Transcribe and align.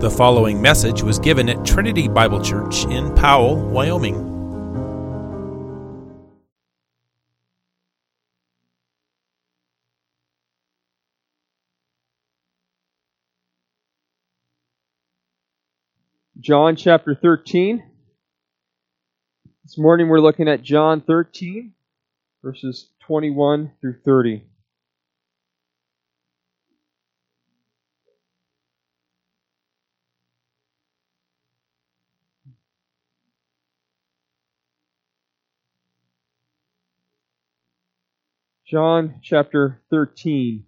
The 0.00 0.08
following 0.08 0.62
message 0.62 1.02
was 1.02 1.18
given 1.18 1.50
at 1.50 1.62
Trinity 1.62 2.08
Bible 2.08 2.40
Church 2.40 2.86
in 2.86 3.14
Powell, 3.14 3.56
Wyoming. 3.56 4.16
John 16.38 16.76
chapter 16.76 17.14
13. 17.14 17.84
This 19.64 19.76
morning 19.76 20.08
we're 20.08 20.20
looking 20.20 20.48
at 20.48 20.62
John 20.62 21.02
13, 21.02 21.74
verses 22.42 22.88
21 23.00 23.72
through 23.82 23.96
30. 24.02 24.44
John 38.70 39.16
chapter 39.20 39.82
13, 39.90 40.64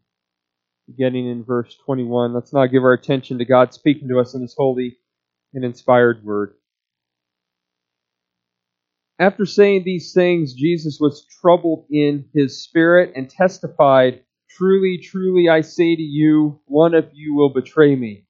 beginning 0.88 1.30
in 1.30 1.44
verse 1.44 1.76
21. 1.86 2.34
Let's 2.34 2.52
now 2.52 2.66
give 2.66 2.82
our 2.82 2.94
attention 2.94 3.38
to 3.38 3.44
God 3.44 3.72
speaking 3.72 4.08
to 4.08 4.18
us 4.18 4.34
in 4.34 4.40
His 4.42 4.56
holy 4.58 4.98
and 5.54 5.64
inspired 5.64 6.24
word. 6.24 6.54
After 9.20 9.46
saying 9.46 9.84
these 9.84 10.12
things, 10.12 10.52
Jesus 10.52 10.98
was 11.00 11.28
troubled 11.40 11.86
in 11.92 12.28
his 12.34 12.64
spirit 12.64 13.12
and 13.14 13.30
testified, 13.30 14.24
Truly, 14.50 14.98
truly, 14.98 15.48
I 15.48 15.60
say 15.60 15.94
to 15.94 16.02
you, 16.02 16.58
one 16.64 16.94
of 16.94 17.08
you 17.12 17.36
will 17.36 17.50
betray 17.50 17.94
me. 17.94 18.26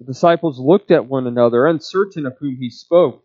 The 0.00 0.06
disciples 0.06 0.58
looked 0.58 0.90
at 0.90 1.06
one 1.06 1.28
another, 1.28 1.66
uncertain 1.66 2.26
of 2.26 2.36
whom 2.40 2.56
he 2.56 2.68
spoke. 2.68 3.24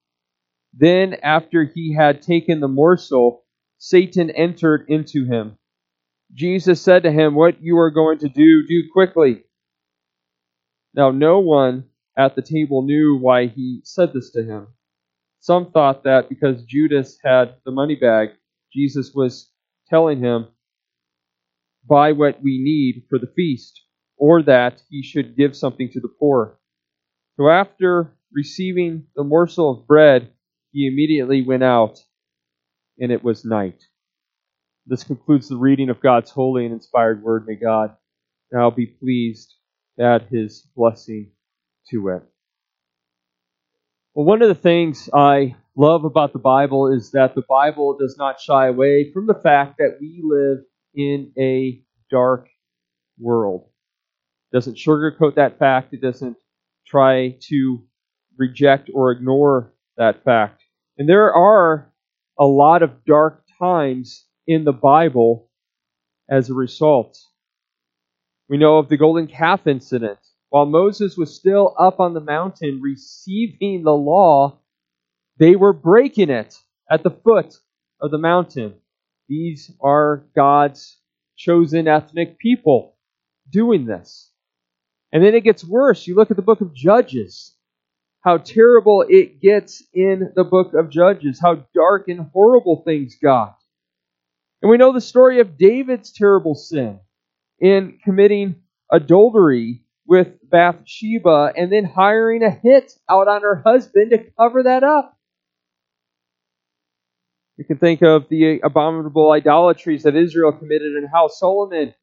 Then, 0.73 1.15
after 1.21 1.63
he 1.65 1.93
had 1.93 2.21
taken 2.21 2.59
the 2.59 2.67
morsel, 2.67 3.43
Satan 3.77 4.29
entered 4.29 4.85
into 4.87 5.25
him. 5.25 5.57
Jesus 6.33 6.81
said 6.81 7.03
to 7.03 7.11
him, 7.11 7.35
What 7.35 7.61
you 7.61 7.77
are 7.77 7.91
going 7.91 8.19
to 8.19 8.29
do, 8.29 8.65
do 8.65 8.83
quickly. 8.93 9.43
Now, 10.93 11.11
no 11.11 11.39
one 11.39 11.85
at 12.17 12.35
the 12.35 12.41
table 12.41 12.83
knew 12.83 13.17
why 13.17 13.47
he 13.47 13.81
said 13.83 14.13
this 14.13 14.31
to 14.31 14.43
him. 14.43 14.67
Some 15.39 15.71
thought 15.71 16.03
that 16.03 16.29
because 16.29 16.63
Judas 16.63 17.17
had 17.23 17.55
the 17.65 17.71
money 17.71 17.95
bag, 17.95 18.29
Jesus 18.73 19.11
was 19.13 19.51
telling 19.89 20.19
him, 20.19 20.47
Buy 21.87 22.11
what 22.11 22.41
we 22.43 22.61
need 22.63 23.05
for 23.09 23.17
the 23.17 23.31
feast, 23.35 23.81
or 24.17 24.43
that 24.43 24.81
he 24.89 25.01
should 25.01 25.35
give 25.35 25.55
something 25.55 25.89
to 25.89 25.99
the 25.99 26.13
poor. 26.19 26.59
So, 27.37 27.49
after 27.49 28.15
receiving 28.31 29.07
the 29.15 29.23
morsel 29.23 29.71
of 29.71 29.87
bread, 29.87 30.31
he 30.71 30.87
immediately 30.87 31.41
went 31.41 31.63
out, 31.63 31.99
and 32.99 33.11
it 33.11 33.23
was 33.23 33.45
night. 33.45 33.83
This 34.87 35.03
concludes 35.03 35.47
the 35.47 35.57
reading 35.57 35.89
of 35.89 36.01
God's 36.01 36.31
holy 36.31 36.65
and 36.65 36.73
inspired 36.73 37.21
word. 37.21 37.45
May 37.47 37.55
God 37.55 37.95
now 38.51 38.69
be 38.71 38.85
pleased 38.85 39.53
to 39.97 40.05
add 40.05 40.27
his 40.31 40.67
blessing 40.75 41.31
to 41.89 42.09
it. 42.09 42.23
Well, 44.13 44.25
one 44.25 44.41
of 44.41 44.49
the 44.49 44.55
things 44.55 45.09
I 45.13 45.55
love 45.75 46.03
about 46.03 46.33
the 46.33 46.39
Bible 46.39 46.91
is 46.91 47.11
that 47.11 47.35
the 47.35 47.43
Bible 47.47 47.97
does 47.97 48.17
not 48.17 48.41
shy 48.41 48.67
away 48.67 49.11
from 49.13 49.27
the 49.27 49.33
fact 49.35 49.77
that 49.77 49.97
we 50.01 50.21
live 50.23 50.59
in 50.93 51.31
a 51.37 51.81
dark 52.09 52.49
world. 53.19 53.69
It 54.51 54.55
doesn't 54.57 54.77
sugarcoat 54.77 55.35
that 55.35 55.59
fact. 55.59 55.93
It 55.93 56.01
doesn't 56.01 56.37
try 56.85 57.37
to 57.49 57.83
reject 58.37 58.89
or 58.93 59.11
ignore 59.11 59.73
that 59.95 60.23
fact. 60.23 60.60
And 60.97 61.07
there 61.07 61.33
are 61.33 61.91
a 62.39 62.45
lot 62.45 62.83
of 62.83 63.05
dark 63.05 63.43
times 63.59 64.25
in 64.47 64.63
the 64.63 64.73
Bible 64.73 65.49
as 66.29 66.49
a 66.49 66.53
result. 66.53 67.19
We 68.49 68.57
know 68.57 68.77
of 68.77 68.89
the 68.89 68.97
golden 68.97 69.27
calf 69.27 69.67
incident. 69.67 70.19
While 70.49 70.65
Moses 70.65 71.15
was 71.17 71.33
still 71.33 71.73
up 71.79 71.99
on 71.99 72.13
the 72.13 72.19
mountain 72.19 72.81
receiving 72.81 73.83
the 73.83 73.95
law, 73.95 74.59
they 75.37 75.55
were 75.55 75.73
breaking 75.73 76.29
it 76.29 76.57
at 76.89 77.03
the 77.03 77.11
foot 77.11 77.55
of 78.01 78.11
the 78.11 78.17
mountain. 78.17 78.73
These 79.29 79.71
are 79.79 80.25
God's 80.35 80.97
chosen 81.37 81.87
ethnic 81.87 82.37
people 82.37 82.97
doing 83.49 83.85
this. 83.85 84.29
And 85.13 85.23
then 85.23 85.35
it 85.35 85.43
gets 85.43 85.63
worse. 85.63 86.05
You 86.05 86.15
look 86.15 86.31
at 86.31 86.37
the 86.37 86.43
book 86.43 86.61
of 86.61 86.73
Judges 86.73 87.55
how 88.21 88.37
terrible 88.37 89.03
it 89.07 89.41
gets 89.41 89.83
in 89.93 90.31
the 90.35 90.43
book 90.43 90.73
of 90.73 90.89
Judges, 90.89 91.39
how 91.41 91.65
dark 91.73 92.07
and 92.07 92.29
horrible 92.33 92.83
things 92.85 93.15
got. 93.21 93.57
And 94.61 94.69
we 94.69 94.77
know 94.77 94.93
the 94.93 95.01
story 95.01 95.39
of 95.39 95.57
David's 95.57 96.11
terrible 96.11 96.53
sin 96.53 96.99
in 97.59 97.97
committing 98.03 98.55
adultery 98.91 99.81
with 100.05 100.27
Bathsheba 100.47 101.53
and 101.55 101.71
then 101.71 101.85
hiring 101.85 102.43
a 102.43 102.51
hit 102.51 102.93
out 103.09 103.27
on 103.27 103.41
her 103.41 103.61
husband 103.65 104.11
to 104.11 104.19
cover 104.37 104.63
that 104.63 104.83
up. 104.83 105.17
You 107.57 107.65
can 107.65 107.77
think 107.77 108.01
of 108.01 108.27
the 108.29 108.59
abominable 108.63 109.31
idolatries 109.31 110.03
that 110.03 110.15
Israel 110.15 110.51
committed 110.51 110.93
and 110.95 111.07
how 111.11 111.27
Solomon 111.27 111.93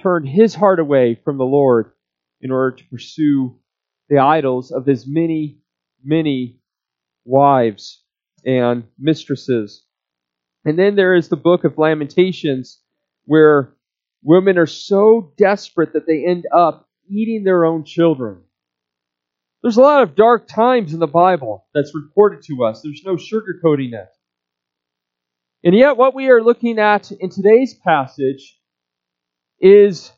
turned 0.00 0.28
his 0.28 0.54
heart 0.54 0.80
away 0.80 1.20
from 1.24 1.38
the 1.38 1.44
Lord 1.44 1.92
in 2.40 2.50
order 2.50 2.76
to 2.76 2.84
pursue 2.88 3.58
the 4.12 4.18
idols 4.18 4.70
of 4.70 4.84
his 4.84 5.06
many, 5.06 5.56
many 6.04 6.60
wives 7.24 8.04
and 8.44 8.84
mistresses. 8.98 9.86
And 10.66 10.78
then 10.78 10.96
there 10.96 11.14
is 11.14 11.30
the 11.30 11.36
book 11.36 11.64
of 11.64 11.78
Lamentations, 11.78 12.78
where 13.24 13.72
women 14.22 14.58
are 14.58 14.66
so 14.66 15.32
desperate 15.38 15.94
that 15.94 16.06
they 16.06 16.26
end 16.26 16.44
up 16.54 16.90
eating 17.08 17.42
their 17.42 17.64
own 17.64 17.84
children. 17.84 18.42
There's 19.62 19.78
a 19.78 19.80
lot 19.82 20.02
of 20.02 20.14
dark 20.14 20.46
times 20.46 20.92
in 20.92 21.00
the 21.00 21.06
Bible 21.06 21.66
that's 21.72 21.94
reported 21.94 22.42
to 22.48 22.64
us. 22.64 22.82
There's 22.82 23.02
no 23.06 23.14
sugarcoating 23.14 23.94
it. 23.94 24.10
And 25.64 25.74
yet, 25.74 25.96
what 25.96 26.14
we 26.14 26.28
are 26.28 26.42
looking 26.42 26.78
at 26.78 27.10
in 27.12 27.30
today's 27.30 27.72
passage 27.72 28.60
is 29.58 30.12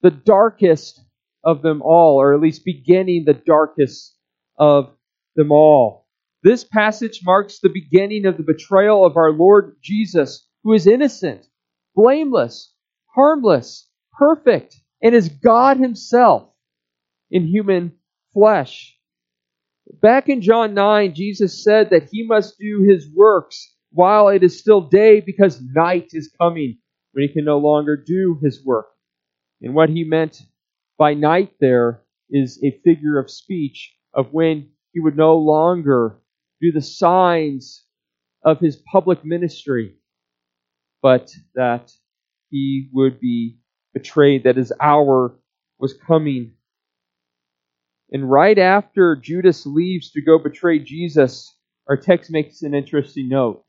the 0.00 0.10
darkest 0.10 1.03
of 1.44 1.62
them 1.62 1.82
all, 1.82 2.20
or 2.20 2.34
at 2.34 2.40
least 2.40 2.64
beginning 2.64 3.24
the 3.24 3.34
darkest 3.34 4.16
of 4.58 4.94
them 5.36 5.52
all. 5.52 6.06
This 6.42 6.64
passage 6.64 7.20
marks 7.24 7.58
the 7.58 7.70
beginning 7.70 8.26
of 8.26 8.36
the 8.36 8.42
betrayal 8.42 9.04
of 9.04 9.16
our 9.16 9.32
Lord 9.32 9.76
Jesus, 9.82 10.46
who 10.62 10.72
is 10.72 10.86
innocent, 10.86 11.46
blameless, 11.94 12.74
harmless, 13.14 13.88
perfect, 14.18 14.76
and 15.02 15.14
is 15.14 15.28
God 15.28 15.78
Himself 15.78 16.50
in 17.30 17.46
human 17.46 17.92
flesh. 18.32 18.96
Back 20.00 20.28
in 20.28 20.40
John 20.40 20.74
9, 20.74 21.14
Jesus 21.14 21.62
said 21.62 21.90
that 21.90 22.08
He 22.10 22.26
must 22.26 22.58
do 22.58 22.82
His 22.88 23.08
works 23.14 23.74
while 23.92 24.28
it 24.28 24.42
is 24.42 24.58
still 24.58 24.80
day 24.80 25.20
because 25.20 25.60
night 25.60 26.08
is 26.12 26.32
coming 26.40 26.78
when 27.12 27.26
He 27.26 27.32
can 27.32 27.44
no 27.44 27.58
longer 27.58 27.96
do 27.96 28.38
His 28.42 28.64
work. 28.64 28.86
And 29.62 29.74
what 29.74 29.88
He 29.88 30.04
meant 30.04 30.42
by 30.98 31.14
night 31.14 31.54
there 31.60 32.02
is 32.30 32.62
a 32.64 32.80
figure 32.84 33.18
of 33.18 33.30
speech 33.30 33.94
of 34.14 34.32
when 34.32 34.70
he 34.92 35.00
would 35.00 35.16
no 35.16 35.36
longer 35.36 36.20
do 36.60 36.72
the 36.72 36.82
signs 36.82 37.84
of 38.44 38.60
his 38.60 38.76
public 38.90 39.24
ministry, 39.24 39.96
but 41.02 41.32
that 41.54 41.92
he 42.50 42.88
would 42.92 43.18
be 43.20 43.58
betrayed, 43.92 44.44
that 44.44 44.56
his 44.56 44.72
hour 44.80 45.34
was 45.78 45.94
coming. 46.06 46.52
And 48.12 48.30
right 48.30 48.58
after 48.58 49.16
Judas 49.16 49.66
leaves 49.66 50.10
to 50.12 50.22
go 50.22 50.38
betray 50.38 50.78
Jesus, 50.78 51.56
our 51.88 51.96
text 51.96 52.30
makes 52.30 52.62
an 52.62 52.74
interesting 52.74 53.28
note. 53.28 53.64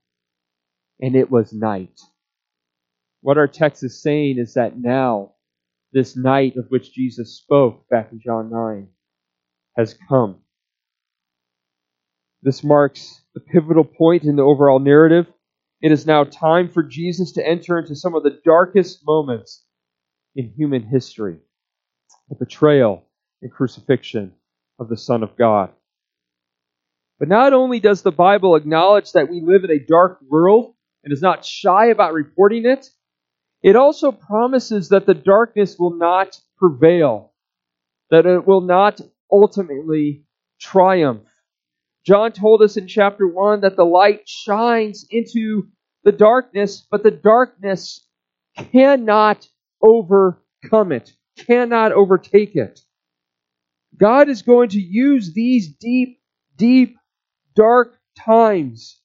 And 1.01 1.16
it 1.16 1.31
was 1.31 1.51
night. 1.51 2.00
What 3.21 3.38
our 3.38 3.48
text 3.48 3.83
is 3.83 4.01
saying 4.01 4.38
is 4.38 4.54
that 4.54 4.78
now 4.78 5.34
this 5.95 6.18
night 6.18 6.57
of 6.57 6.65
which 6.68 6.94
Jesus 6.94 7.38
spoke 7.38 7.88
back 7.88 8.12
in 8.12 8.19
John 8.19 8.51
9 8.51 8.89
has 9.77 9.97
come. 10.09 10.39
This 12.42 12.65
marks 12.65 13.21
the 13.33 13.39
pivotal 13.39 13.86
point 13.86 14.25
in 14.25 14.36
the 14.36 14.44
overall 14.44 14.80
narrative. 14.80 15.25
It 15.81 15.94
is 15.94 16.06
now 16.06 16.25
time 16.25 16.68
for 16.68 16.83
Jesus 16.83 17.31
to 17.33 17.47
enter 17.47 17.80
into 17.80 17.95
some 17.95 18.13
of 18.13 18.24
the 18.24 18.42
darkest 18.44 19.03
moments 19.06 19.63
in 20.36 20.53
human 20.56 20.83
history 20.83 21.38
the 22.27 22.36
betrayal 22.36 23.06
and 23.42 23.51
crucifixion 23.51 24.33
of 24.80 24.89
the 24.89 24.97
Son 24.97 25.24
of 25.24 25.38
God. 25.38 25.69
But 27.19 27.30
not 27.30 27.53
only 27.53 27.80
does 27.80 28.01
the 28.01 28.12
Bible 28.12 28.56
acknowledge 28.56 29.13
that 29.13 29.30
we 29.30 29.39
live 29.39 29.63
in 29.63 29.71
a 29.71 29.80
dark 29.80 30.19
world 30.27 30.74
and 31.03 31.13
is 31.13 31.21
not 31.21 31.45
shy 31.45 31.86
about 31.86 32.13
reporting 32.13 32.65
it, 32.65 32.89
it 33.65 33.75
also 33.75 34.12
promises 34.12 34.89
that 34.89 35.07
the 35.07 35.15
darkness 35.15 35.79
will 35.79 35.97
not 35.97 36.39
prevail, 36.56 37.33
that 38.12 38.27
it 38.27 38.45
will 38.45 38.62
not 38.62 39.01
ultimately 39.31 40.23
triumph. 40.62 41.23
John 42.06 42.31
told 42.31 42.62
us 42.62 42.77
in 42.77 42.88
chapter 42.88 43.27
1 43.27 43.62
that 43.62 43.75
the 43.75 43.83
light 43.83 44.29
shines 44.29 45.07
into 45.09 45.67
the 46.03 46.12
darkness, 46.12 46.85
but 46.91 47.01
the 47.01 47.09
darkness 47.09 48.07
cannot 48.56 49.50
overcome 49.81 50.91
it, 50.91 51.13
cannot 51.35 51.91
overtake 51.91 52.56
it. 52.56 52.81
God 53.97 54.29
is 54.29 54.44
going 54.44 54.69
to 54.69 54.79
use 54.79 55.33
these 55.33 55.69
deep, 55.69 56.19
deep, 56.56 56.97
dark 57.56 57.97
times 58.15 59.01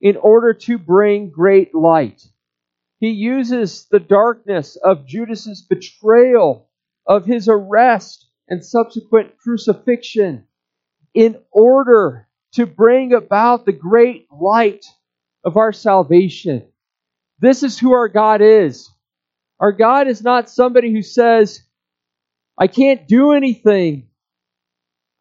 in 0.00 0.16
order 0.16 0.54
to 0.54 0.76
bring 0.76 1.30
great 1.30 1.72
light. 1.72 2.26
He 3.02 3.10
uses 3.10 3.88
the 3.90 3.98
darkness 3.98 4.76
of 4.76 5.08
Judas's 5.08 5.66
betrayal, 5.68 6.70
of 7.04 7.26
his 7.26 7.48
arrest 7.48 8.28
and 8.46 8.64
subsequent 8.64 9.36
crucifixion 9.38 10.46
in 11.12 11.40
order 11.50 12.28
to 12.52 12.64
bring 12.64 13.12
about 13.12 13.66
the 13.66 13.72
great 13.72 14.28
light 14.30 14.86
of 15.44 15.56
our 15.56 15.72
salvation. 15.72 16.68
This 17.40 17.64
is 17.64 17.76
who 17.76 17.92
our 17.92 18.06
God 18.06 18.40
is. 18.40 18.88
Our 19.58 19.72
God 19.72 20.06
is 20.06 20.22
not 20.22 20.48
somebody 20.48 20.92
who 20.92 21.02
says, 21.02 21.60
I 22.56 22.68
can't 22.68 23.08
do 23.08 23.32
anything. 23.32 24.10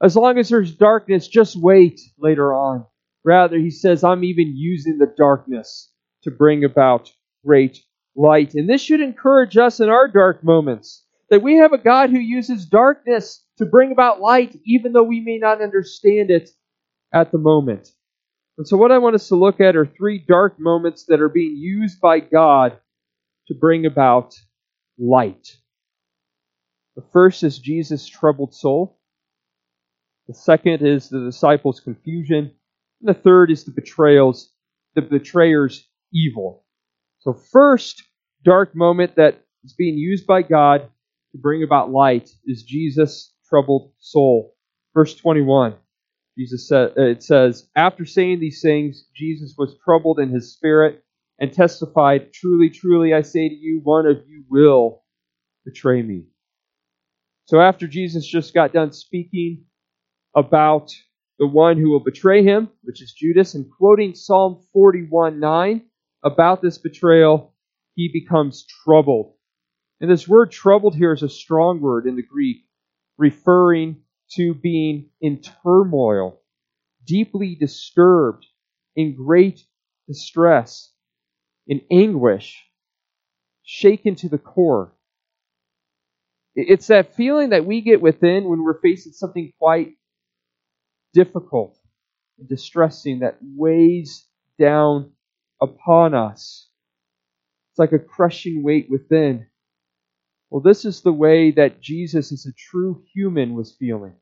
As 0.04 0.16
long 0.16 0.38
as 0.38 0.50
there's 0.50 0.76
darkness, 0.76 1.28
just 1.28 1.56
wait 1.56 2.00
later 2.20 2.54
on. 2.54 2.86
Rather, 3.26 3.58
he 3.58 3.72
says, 3.72 4.04
I'm 4.04 4.24
even 4.24 4.56
using 4.56 5.00
the 5.00 5.12
darkness 5.18 5.92
to 6.26 6.30
bring 6.30 6.64
about 6.64 7.12
great 7.46 7.80
light. 8.16 8.54
And 8.56 8.70
this 8.70 8.82
should 8.82 9.02
encourage 9.02 9.58
us 9.58 9.80
in 9.80 9.90
our 9.90 10.08
dark 10.08 10.44
moments 10.44 11.06
that 11.30 11.42
we 11.42 11.56
have 11.56 11.74
a 11.74 11.78
God 11.78 12.10
who 12.10 12.20
uses 12.20 12.66
darkness 12.66 13.44
to 13.58 13.66
bring 13.66 13.92
about 13.92 14.20
light, 14.20 14.60
even 14.66 14.92
though 14.92 15.04
we 15.04 15.22
may 15.22 15.38
not 15.38 15.62
understand 15.62 16.30
it 16.30 16.50
at 17.14 17.32
the 17.32 17.38
moment. 17.38 17.90
And 18.58 18.68
so, 18.68 18.78
what 18.78 18.92
I 18.92 18.98
want 18.98 19.16
us 19.16 19.30
to 19.30 19.36
look 19.36 19.62
at 19.62 19.76
are 19.76 19.86
three 19.86 20.24
dark 20.28 20.60
moments 20.60 21.06
that 21.06 21.22
are 21.22 21.30
being 21.30 21.56
used 21.56 22.02
by 22.02 22.20
God 22.20 22.78
to 23.48 23.54
bring 23.54 23.86
about 23.86 24.36
light. 25.00 25.56
The 26.96 27.04
first 27.14 27.44
is 27.44 27.58
Jesus' 27.58 28.08
troubled 28.08 28.54
soul. 28.54 29.00
The 30.28 30.34
second 30.34 30.82
is 30.82 31.10
the 31.10 31.24
disciples' 31.24 31.80
confusion. 31.80 32.52
And 33.00 33.10
the 33.10 33.20
third 33.20 33.52
is 33.52 33.64
the 33.64 33.72
betrayals, 33.72 34.52
the 34.96 35.02
betrayer's 35.02 35.88
evil. 36.14 36.66
So 37.22 37.34
first 37.34 38.04
dark 38.44 38.76
moment 38.76 39.16
that 39.16 39.44
is 39.64 39.74
being 39.74 39.96
used 39.96 40.26
by 40.26 40.42
God 40.42 40.90
to 41.32 41.38
bring 41.38 41.64
about 41.64 41.92
light 41.92 42.30
is 42.46 42.64
Jesus' 42.64 43.34
troubled 43.48 43.92
soul. 44.00 44.56
Verse 44.96 45.16
21. 45.16 45.76
Jesus 46.38 46.68
said, 46.68 46.94
uh, 46.98 47.04
it 47.04 47.22
says, 47.24 47.70
After 47.76 48.06
saying 48.06 48.40
these 48.40 48.62
things, 48.62 49.06
Jesus 49.16 49.54
was 49.56 49.78
troubled 49.86 50.20
in 50.20 50.30
his 50.30 50.54
spirit 50.54 51.04
and 51.40 51.54
testified, 51.54 52.34
Truly, 52.34 52.72
truly, 52.72 53.14
I 53.14 53.22
say 53.22 53.48
to 53.48 53.56
you, 53.56 53.82
one 53.84 54.08
of 54.08 54.18
you 54.28 54.44
will 54.50 55.04
betray 55.64 56.02
me. 56.02 56.24
So 57.46 57.62
after 57.62 57.86
Jesus 57.86 58.26
just 58.26 58.54
got 58.54 58.74
done 58.74 58.94
speaking 58.94 59.66
about 60.36 60.92
the 61.38 61.48
one 61.48 61.78
who 61.78 61.92
will 61.92 62.04
betray 62.04 62.44
him, 62.44 62.70
which 62.82 63.02
is 63.04 63.14
Judas, 63.14 63.54
and 63.54 63.70
quoting 63.78 64.16
Psalm 64.16 64.64
41 64.74 65.40
9 65.40 65.82
about 66.24 66.62
this 66.62 66.78
betrayal, 66.78 67.54
he 67.96 68.10
becomes 68.12 68.66
troubled. 68.84 69.34
And 70.00 70.10
this 70.10 70.28
word 70.28 70.52
troubled 70.52 70.96
here 70.96 71.14
is 71.14 71.24
a 71.24 71.30
strong 71.30 71.82
word 71.82 72.08
in 72.08 72.16
the 72.16 72.24
Greek, 72.24 72.66
referring 73.18 73.98
to 74.34 74.54
being 74.54 75.10
in 75.20 75.42
turmoil, 75.64 76.42
deeply 77.06 77.56
disturbed, 77.56 78.46
in 78.96 79.16
great 79.16 79.64
distress, 80.08 80.92
in 81.68 81.82
anguish, 81.92 82.64
shaken 83.64 84.16
to 84.16 84.30
the 84.30 84.38
core. 84.38 84.94
It's 86.56 86.88
that 86.88 87.16
feeling 87.16 87.50
that 87.52 87.66
we 87.66 87.82
get 87.82 88.02
within 88.02 88.50
when 88.50 88.64
we're 88.64 88.82
facing 88.82 89.14
something 89.14 89.54
quite 89.58 89.94
difficult 91.14 91.78
and 92.38 92.48
distressing 92.50 93.20
that 93.20 93.38
weighs 93.42 94.26
down 94.60 95.12
upon 95.62 96.14
us. 96.14 96.70
It's 97.72 97.80
like 97.80 97.94
a 97.94 98.00
crushing 98.00 98.64
weight 98.64 98.88
within. 98.90 99.48
Well, 100.50 100.62
this 100.62 100.84
is 100.84 101.02
the 101.02 101.14
way 101.14 101.52
that 101.52 101.82
Jesus, 101.82 102.32
as 102.32 102.46
a 102.46 102.54
true 102.54 103.04
human, 103.14 103.54
was 103.56 103.76
feeling. 103.80 104.16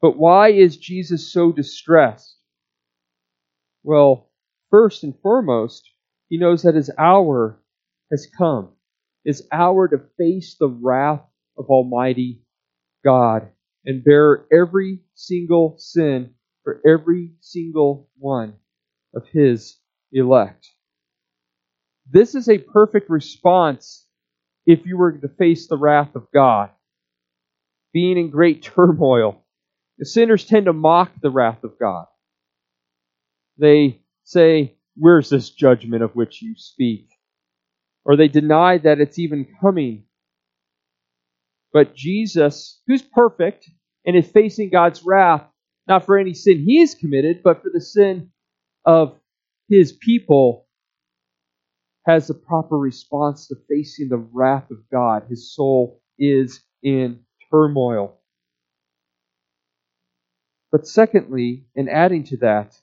But 0.00 0.16
why 0.16 0.50
is 0.50 0.76
Jesus 0.76 1.32
so 1.32 1.52
distressed? 1.52 2.36
Well, 3.82 4.30
first 4.70 5.02
and 5.02 5.14
foremost, 5.22 5.88
he 6.28 6.38
knows 6.38 6.62
that 6.62 6.74
his 6.74 6.90
hour 6.98 7.60
has 8.10 8.28
come. 8.38 8.70
His 9.24 9.46
hour 9.52 9.88
to 9.88 9.98
face 10.18 10.56
the 10.58 10.68
wrath 10.68 11.22
of 11.56 11.66
Almighty 11.66 12.42
God 13.04 13.48
and 13.84 14.04
bear 14.04 14.46
every 14.52 15.00
single 15.14 15.76
sin 15.78 16.34
for 16.64 16.80
every 16.86 17.32
single 17.40 18.08
one 18.18 18.54
of 19.14 19.26
his 19.32 19.78
elect. 20.12 20.68
This 22.10 22.34
is 22.34 22.48
a 22.48 22.58
perfect 22.58 23.10
response 23.10 24.06
if 24.66 24.86
you 24.86 24.96
were 24.96 25.12
to 25.12 25.28
face 25.28 25.66
the 25.66 25.76
wrath 25.76 26.14
of 26.14 26.26
God. 26.32 26.70
Being 27.92 28.18
in 28.18 28.30
great 28.30 28.62
turmoil, 28.74 29.44
the 29.98 30.06
sinners 30.06 30.44
tend 30.44 30.66
to 30.66 30.72
mock 30.72 31.12
the 31.20 31.30
wrath 31.30 31.64
of 31.64 31.78
God. 31.78 32.06
They 33.58 34.00
say, 34.24 34.76
Where's 34.96 35.30
this 35.30 35.50
judgment 35.50 36.02
of 36.02 36.14
which 36.14 36.42
you 36.42 36.54
speak? 36.56 37.08
Or 38.04 38.16
they 38.16 38.28
deny 38.28 38.78
that 38.78 39.00
it's 39.00 39.18
even 39.18 39.46
coming 39.60 40.04
but 41.72 41.94
Jesus, 41.94 42.80
who's 42.86 43.02
perfect 43.02 43.68
and 44.04 44.16
is 44.16 44.28
facing 44.30 44.70
God's 44.70 45.02
wrath, 45.04 45.44
not 45.88 46.04
for 46.04 46.18
any 46.18 46.34
sin 46.34 46.64
he 46.64 46.80
has 46.80 46.94
committed, 46.94 47.42
but 47.42 47.62
for 47.62 47.70
the 47.72 47.80
sin 47.80 48.30
of 48.84 49.18
his 49.72 49.92
people, 49.92 50.66
has 52.04 52.28
a 52.28 52.34
proper 52.34 52.76
response 52.76 53.46
to 53.46 53.56
facing 53.70 54.10
the 54.10 54.18
wrath 54.18 54.70
of 54.70 54.78
God. 54.90 55.24
His 55.30 55.54
soul 55.54 56.02
is 56.18 56.60
in 56.82 57.20
turmoil. 57.50 58.18
But 60.70 60.86
secondly, 60.86 61.68
in 61.74 61.88
adding 61.88 62.24
to 62.24 62.36
that, 62.38 62.74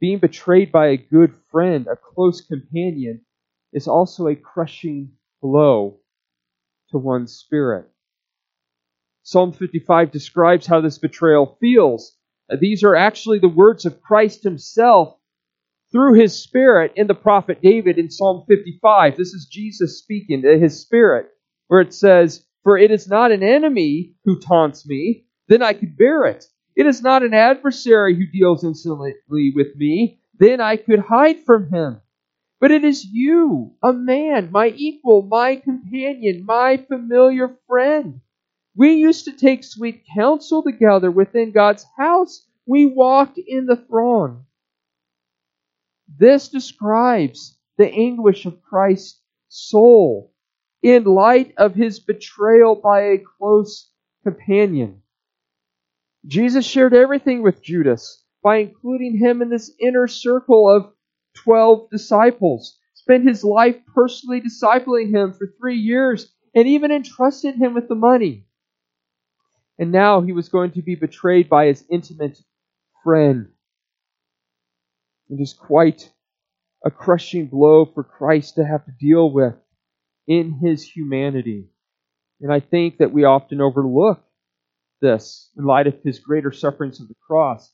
being 0.00 0.18
betrayed 0.18 0.70
by 0.70 0.88
a 0.88 0.96
good 0.96 1.34
friend, 1.50 1.88
a 1.88 1.96
close 1.96 2.42
companion, 2.42 3.22
is 3.72 3.88
also 3.88 4.28
a 4.28 4.36
crushing 4.36 5.10
blow 5.42 5.98
to 6.90 6.98
one's 6.98 7.34
spirit. 7.34 7.88
Psalm 9.24 9.52
55 9.52 10.12
describes 10.12 10.66
how 10.66 10.80
this 10.80 10.98
betrayal 10.98 11.56
feels. 11.60 12.16
These 12.60 12.84
are 12.84 12.94
actually 12.94 13.40
the 13.40 13.48
words 13.48 13.84
of 13.84 14.00
Christ 14.00 14.44
himself 14.44 15.17
through 15.90 16.14
his 16.14 16.42
spirit 16.42 16.92
in 16.96 17.06
the 17.06 17.14
prophet 17.14 17.62
David 17.62 17.98
in 17.98 18.10
Psalm 18.10 18.44
55. 18.46 19.16
This 19.16 19.32
is 19.32 19.46
Jesus 19.46 19.98
speaking 19.98 20.42
to 20.42 20.58
his 20.58 20.80
spirit, 20.80 21.30
where 21.68 21.80
it 21.80 21.94
says, 21.94 22.44
For 22.62 22.76
it 22.76 22.90
is 22.90 23.08
not 23.08 23.32
an 23.32 23.42
enemy 23.42 24.14
who 24.24 24.38
taunts 24.38 24.86
me, 24.86 25.24
then 25.48 25.62
I 25.62 25.72
could 25.72 25.96
bear 25.96 26.24
it. 26.26 26.44
It 26.76 26.86
is 26.86 27.02
not 27.02 27.22
an 27.22 27.34
adversary 27.34 28.14
who 28.14 28.26
deals 28.26 28.64
insolently 28.64 29.52
with 29.54 29.74
me, 29.76 30.20
then 30.38 30.60
I 30.60 30.76
could 30.76 31.00
hide 31.00 31.40
from 31.40 31.70
him. 31.70 32.00
But 32.60 32.70
it 32.70 32.84
is 32.84 33.04
you, 33.04 33.74
a 33.82 33.92
man, 33.92 34.50
my 34.50 34.68
equal, 34.76 35.22
my 35.22 35.56
companion, 35.56 36.44
my 36.44 36.76
familiar 36.76 37.56
friend. 37.66 38.20
We 38.76 38.94
used 38.94 39.24
to 39.24 39.32
take 39.32 39.64
sweet 39.64 40.04
counsel 40.14 40.62
together 40.62 41.10
within 41.10 41.52
God's 41.52 41.86
house. 41.96 42.46
We 42.66 42.86
walked 42.86 43.38
in 43.38 43.66
the 43.66 43.76
throng. 43.76 44.44
This 46.16 46.48
describes 46.48 47.58
the 47.76 47.90
anguish 47.92 48.46
of 48.46 48.62
Christ's 48.62 49.20
soul 49.48 50.32
in 50.82 51.04
light 51.04 51.54
of 51.56 51.74
his 51.74 52.00
betrayal 52.00 52.76
by 52.76 53.00
a 53.00 53.18
close 53.18 53.90
companion. 54.22 55.02
Jesus 56.26 56.66
shared 56.66 56.94
everything 56.94 57.42
with 57.42 57.62
Judas 57.62 58.24
by 58.42 58.56
including 58.56 59.18
him 59.18 59.42
in 59.42 59.50
this 59.50 59.74
inner 59.80 60.06
circle 60.06 60.68
of 60.68 60.92
12 61.34 61.90
disciples, 61.90 62.78
spent 62.94 63.26
his 63.26 63.44
life 63.44 63.76
personally 63.94 64.40
discipling 64.40 65.10
him 65.14 65.32
for 65.32 65.54
three 65.58 65.78
years, 65.78 66.34
and 66.54 66.66
even 66.66 66.90
entrusted 66.90 67.54
him 67.54 67.74
with 67.74 67.88
the 67.88 67.94
money. 67.94 68.46
And 69.78 69.92
now 69.92 70.20
he 70.20 70.32
was 70.32 70.48
going 70.48 70.72
to 70.72 70.82
be 70.82 70.96
betrayed 70.96 71.48
by 71.48 71.66
his 71.66 71.84
intimate 71.90 72.40
friend. 73.04 73.48
It 75.28 75.40
is 75.40 75.52
quite 75.52 76.10
a 76.84 76.90
crushing 76.90 77.46
blow 77.46 77.84
for 77.84 78.04
Christ 78.04 78.54
to 78.54 78.64
have 78.64 78.84
to 78.86 78.92
deal 78.98 79.30
with 79.30 79.54
in 80.26 80.52
his 80.52 80.84
humanity. 80.84 81.68
And 82.40 82.52
I 82.52 82.60
think 82.60 82.98
that 82.98 83.12
we 83.12 83.24
often 83.24 83.60
overlook 83.60 84.22
this 85.00 85.50
in 85.56 85.64
light 85.64 85.86
of 85.86 86.02
his 86.04 86.20
greater 86.20 86.52
sufferings 86.52 87.00
of 87.00 87.08
the 87.08 87.14
cross. 87.26 87.72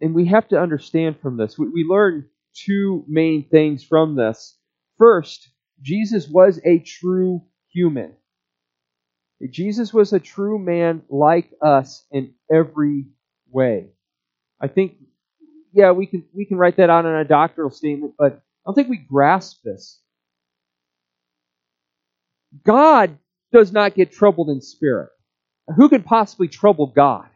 And 0.00 0.14
we 0.14 0.26
have 0.26 0.48
to 0.48 0.60
understand 0.60 1.20
from 1.20 1.36
this. 1.36 1.58
We, 1.58 1.68
we 1.68 1.84
learn 1.84 2.28
two 2.54 3.04
main 3.06 3.48
things 3.48 3.84
from 3.84 4.16
this. 4.16 4.56
First, 4.98 5.48
Jesus 5.82 6.28
was 6.28 6.60
a 6.64 6.78
true 6.78 7.42
human. 7.72 8.14
Jesus 9.50 9.94
was 9.94 10.12
a 10.12 10.20
true 10.20 10.58
man 10.58 11.02
like 11.08 11.50
us 11.62 12.04
in 12.10 12.34
every 12.52 13.06
way. 13.50 13.90
I 14.60 14.68
think, 14.68 14.96
yeah, 15.72 15.92
we 15.92 16.06
can 16.06 16.24
we 16.34 16.44
can 16.44 16.58
write 16.58 16.76
that 16.76 16.90
out 16.90 17.06
in 17.06 17.12
a 17.12 17.24
doctoral 17.24 17.70
statement, 17.70 18.14
but 18.18 18.34
I 18.34 18.38
don't 18.66 18.74
think 18.74 18.88
we 18.88 18.98
grasp 18.98 19.62
this. 19.64 20.00
God 22.64 23.18
does 23.52 23.72
not 23.72 23.94
get 23.94 24.12
troubled 24.12 24.50
in 24.50 24.60
spirit. 24.60 25.10
Who 25.76 25.88
could 25.88 26.04
possibly 26.04 26.48
trouble 26.48 26.92
God? 26.94 27.28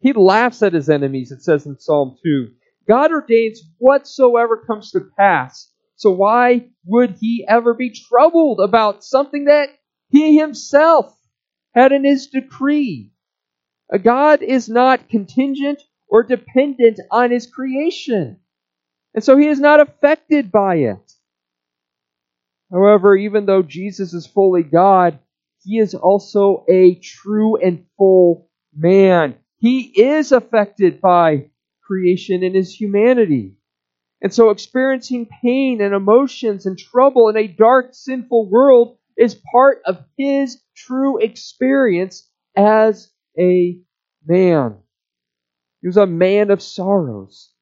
He 0.00 0.12
laughs 0.12 0.62
at 0.62 0.72
his 0.72 0.88
enemies, 0.88 1.32
it 1.32 1.42
says 1.42 1.66
in 1.66 1.78
Psalm 1.78 2.16
2. 2.22 2.48
God 2.88 3.10
ordains 3.12 3.62
whatsoever 3.78 4.64
comes 4.66 4.90
to 4.92 5.00
pass. 5.18 5.70
So 5.96 6.10
why 6.10 6.68
would 6.84 7.16
he 7.20 7.44
ever 7.48 7.74
be 7.74 7.90
troubled 7.90 8.60
about 8.60 9.04
something 9.04 9.46
that 9.46 9.70
he 10.10 10.38
himself 10.38 11.18
had 11.74 11.92
in 11.92 12.04
his 12.04 12.26
decree? 12.28 13.12
God 14.02 14.42
is 14.42 14.68
not 14.68 15.08
contingent 15.08 15.82
or 16.08 16.22
dependent 16.22 17.00
on 17.10 17.30
his 17.30 17.46
creation. 17.46 18.38
And 19.14 19.24
so 19.24 19.36
he 19.36 19.48
is 19.48 19.60
not 19.60 19.80
affected 19.80 20.52
by 20.52 20.76
it. 20.76 21.12
However, 22.70 23.16
even 23.16 23.46
though 23.46 23.62
Jesus 23.62 24.12
is 24.12 24.26
fully 24.26 24.62
God, 24.62 25.18
he 25.62 25.78
is 25.78 25.94
also 25.94 26.64
a 26.68 26.96
true 26.96 27.56
and 27.56 27.86
full 27.96 28.48
man. 28.76 29.36
He 29.58 29.80
is 29.80 30.32
affected 30.32 31.00
by 31.00 31.50
creation 31.82 32.42
in 32.42 32.54
his 32.54 32.74
humanity. 32.74 33.56
And 34.20 34.32
so 34.32 34.50
experiencing 34.50 35.28
pain 35.42 35.80
and 35.80 35.94
emotions 35.94 36.66
and 36.66 36.78
trouble 36.78 37.28
in 37.28 37.36
a 37.36 37.46
dark, 37.46 37.90
sinful 37.92 38.48
world 38.48 38.98
is 39.16 39.40
part 39.52 39.82
of 39.86 40.04
his 40.16 40.62
true 40.74 41.18
experience 41.18 42.28
as 42.56 43.12
a 43.38 43.78
man. 44.26 44.76
He 45.86 45.88
was 45.88 45.98
a 45.98 46.04
man 46.06 46.50
of 46.50 46.60
sorrows. 46.60 47.52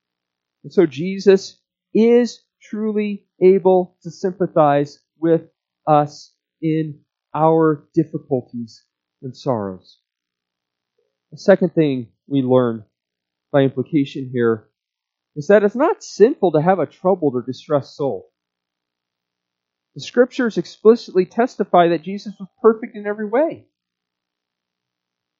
And 0.63 0.73
so 0.73 0.87
Jesus 0.87 1.61
is 1.93 2.43
truly 2.63 3.27
able 3.39 3.99
to 4.03 4.11
sympathize 4.11 4.99
with 5.19 5.43
us 5.87 6.33
in 6.63 7.01
our 7.35 7.87
difficulties 7.93 8.83
and 9.21 9.37
sorrows. 9.37 9.99
The 11.33 11.37
second 11.37 11.75
thing 11.75 12.13
we 12.27 12.41
learn 12.41 12.87
by 13.53 13.61
implication 13.61 14.31
here 14.33 14.71
is 15.37 15.49
that 15.49 15.63
it's 15.63 15.77
not 15.77 16.03
sinful 16.03 16.53
to 16.53 16.63
have 16.63 16.79
a 16.79 16.87
troubled 16.87 17.35
or 17.35 17.43
distressed 17.43 17.95
soul. 17.95 18.31
The 19.97 20.01
scriptures 20.01 20.57
explicitly 20.57 21.27
testify 21.27 21.89
that 21.89 22.05
Jesus 22.05 22.33
was 22.41 22.49
perfect 22.63 22.97
in 22.97 23.07
every 23.07 23.29
way. 23.29 23.67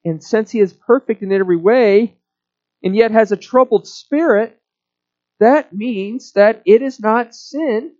And 0.03 0.23
since 0.23 0.51
he 0.51 0.59
is 0.59 0.71
perfect 0.71 1.23
in 1.23 1.31
every 1.31 1.57
way, 1.57 2.19
and 2.85 2.95
yet 2.95 3.11
has 3.11 3.31
a 3.31 3.37
troubled 3.37 3.87
spirit, 3.87 4.61
that 5.39 5.73
means 5.73 6.31
that 6.33 6.61
it 6.65 6.83
is 6.83 6.99
not 6.99 7.35
sin 7.35 7.93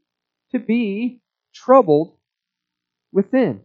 to 0.51 0.59
be 0.59 1.21
troubled 1.53 2.15
within. 3.11 3.61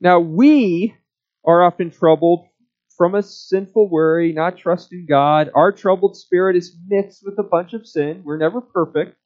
Now, 0.00 0.20
we 0.20 0.94
are 1.44 1.64
often 1.64 1.90
troubled 1.90 2.46
from 2.96 3.16
a 3.16 3.22
sinful 3.22 3.88
worry, 3.88 4.32
not 4.32 4.56
trusting 4.58 5.06
God. 5.08 5.50
Our 5.54 5.72
troubled 5.72 6.16
spirit 6.16 6.56
is 6.56 6.76
mixed 6.86 7.24
with 7.24 7.38
a 7.38 7.42
bunch 7.42 7.72
of 7.72 7.86
sin. 7.86 8.22
We're 8.24 8.38
never 8.38 8.60
perfect. 8.60 9.16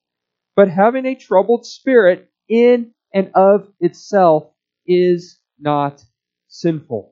But 0.56 0.70
having 0.70 1.06
a 1.06 1.14
troubled 1.14 1.66
spirit 1.66 2.30
in 2.48 2.92
and 3.14 3.30
of 3.34 3.68
itself 3.80 4.50
is 4.86 5.38
not 5.58 6.02
sinful. 6.48 7.11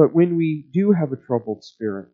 But 0.00 0.14
when 0.14 0.38
we 0.38 0.66
do 0.72 0.92
have 0.92 1.12
a 1.12 1.16
troubled 1.16 1.62
spirit, 1.62 2.08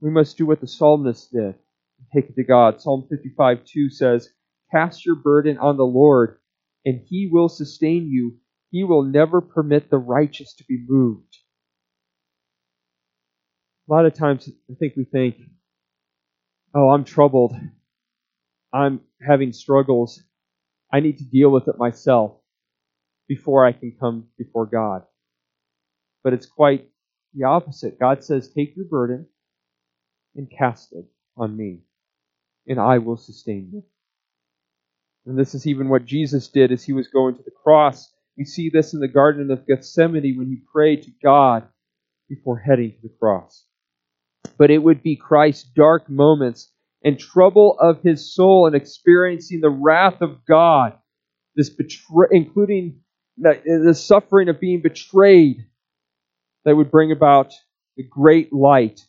we 0.00 0.10
must 0.10 0.38
do 0.38 0.46
what 0.46 0.62
the 0.62 0.66
psalmist 0.66 1.30
did 1.30 1.42
and 1.42 2.06
take 2.14 2.30
it 2.30 2.36
to 2.36 2.42
God. 2.42 2.80
Psalm 2.80 3.06
55 3.10 3.66
2 3.66 3.90
says, 3.90 4.30
Cast 4.72 5.04
your 5.04 5.16
burden 5.16 5.58
on 5.58 5.76
the 5.76 5.84
Lord, 5.84 6.38
and 6.86 7.02
he 7.06 7.28
will 7.30 7.50
sustain 7.50 8.08
you. 8.08 8.38
He 8.70 8.82
will 8.82 9.02
never 9.02 9.42
permit 9.42 9.90
the 9.90 9.98
righteous 9.98 10.54
to 10.54 10.64
be 10.64 10.82
moved. 10.88 11.36
A 13.86 13.92
lot 13.92 14.06
of 14.06 14.14
times 14.14 14.48
I 14.48 14.74
think 14.78 14.94
we 14.96 15.04
think, 15.04 15.36
oh, 16.74 16.88
I'm 16.88 17.04
troubled. 17.04 17.54
I'm 18.72 19.02
having 19.20 19.52
struggles. 19.52 20.18
I 20.90 21.00
need 21.00 21.18
to 21.18 21.24
deal 21.24 21.50
with 21.50 21.68
it 21.68 21.76
myself 21.76 22.38
before 23.28 23.66
I 23.66 23.72
can 23.72 23.94
come 24.00 24.28
before 24.38 24.64
God. 24.64 25.02
But 26.22 26.32
it's 26.32 26.46
quite 26.46 26.88
the 27.34 27.44
opposite. 27.44 27.98
God 27.98 28.24
says, 28.24 28.48
Take 28.48 28.76
your 28.76 28.86
burden 28.86 29.26
and 30.36 30.50
cast 30.50 30.92
it 30.92 31.06
on 31.36 31.56
me, 31.56 31.80
and 32.66 32.78
I 32.78 32.98
will 32.98 33.16
sustain 33.16 33.70
you. 33.72 33.84
And 35.26 35.38
this 35.38 35.54
is 35.54 35.66
even 35.66 35.88
what 35.88 36.06
Jesus 36.06 36.48
did 36.48 36.72
as 36.72 36.84
he 36.84 36.92
was 36.92 37.08
going 37.08 37.36
to 37.36 37.42
the 37.42 37.50
cross. 37.50 38.12
We 38.36 38.44
see 38.44 38.70
this 38.70 38.94
in 38.94 39.00
the 39.00 39.08
Garden 39.08 39.50
of 39.50 39.66
Gethsemane 39.66 40.36
when 40.36 40.48
he 40.48 40.62
prayed 40.72 41.02
to 41.02 41.10
God 41.22 41.68
before 42.28 42.58
heading 42.58 42.92
to 42.92 43.02
the 43.02 43.14
cross. 43.20 43.64
But 44.56 44.70
it 44.70 44.78
would 44.78 45.02
be 45.02 45.16
Christ's 45.16 45.64
dark 45.64 46.08
moments 46.08 46.72
and 47.04 47.18
trouble 47.18 47.76
of 47.78 48.02
his 48.02 48.34
soul 48.34 48.66
and 48.66 48.74
experiencing 48.74 49.60
the 49.60 49.70
wrath 49.70 50.20
of 50.20 50.44
God, 50.46 50.94
this 51.56 51.70
betray, 51.70 52.28
including 52.30 53.00
the, 53.36 53.60
the 53.84 53.94
suffering 53.94 54.48
of 54.48 54.60
being 54.60 54.82
betrayed, 54.82 55.66
that 56.64 56.76
would 56.76 56.90
bring 56.90 57.12
about 57.12 57.52
the 57.96 58.02
great 58.02 58.52
light, 58.52 59.00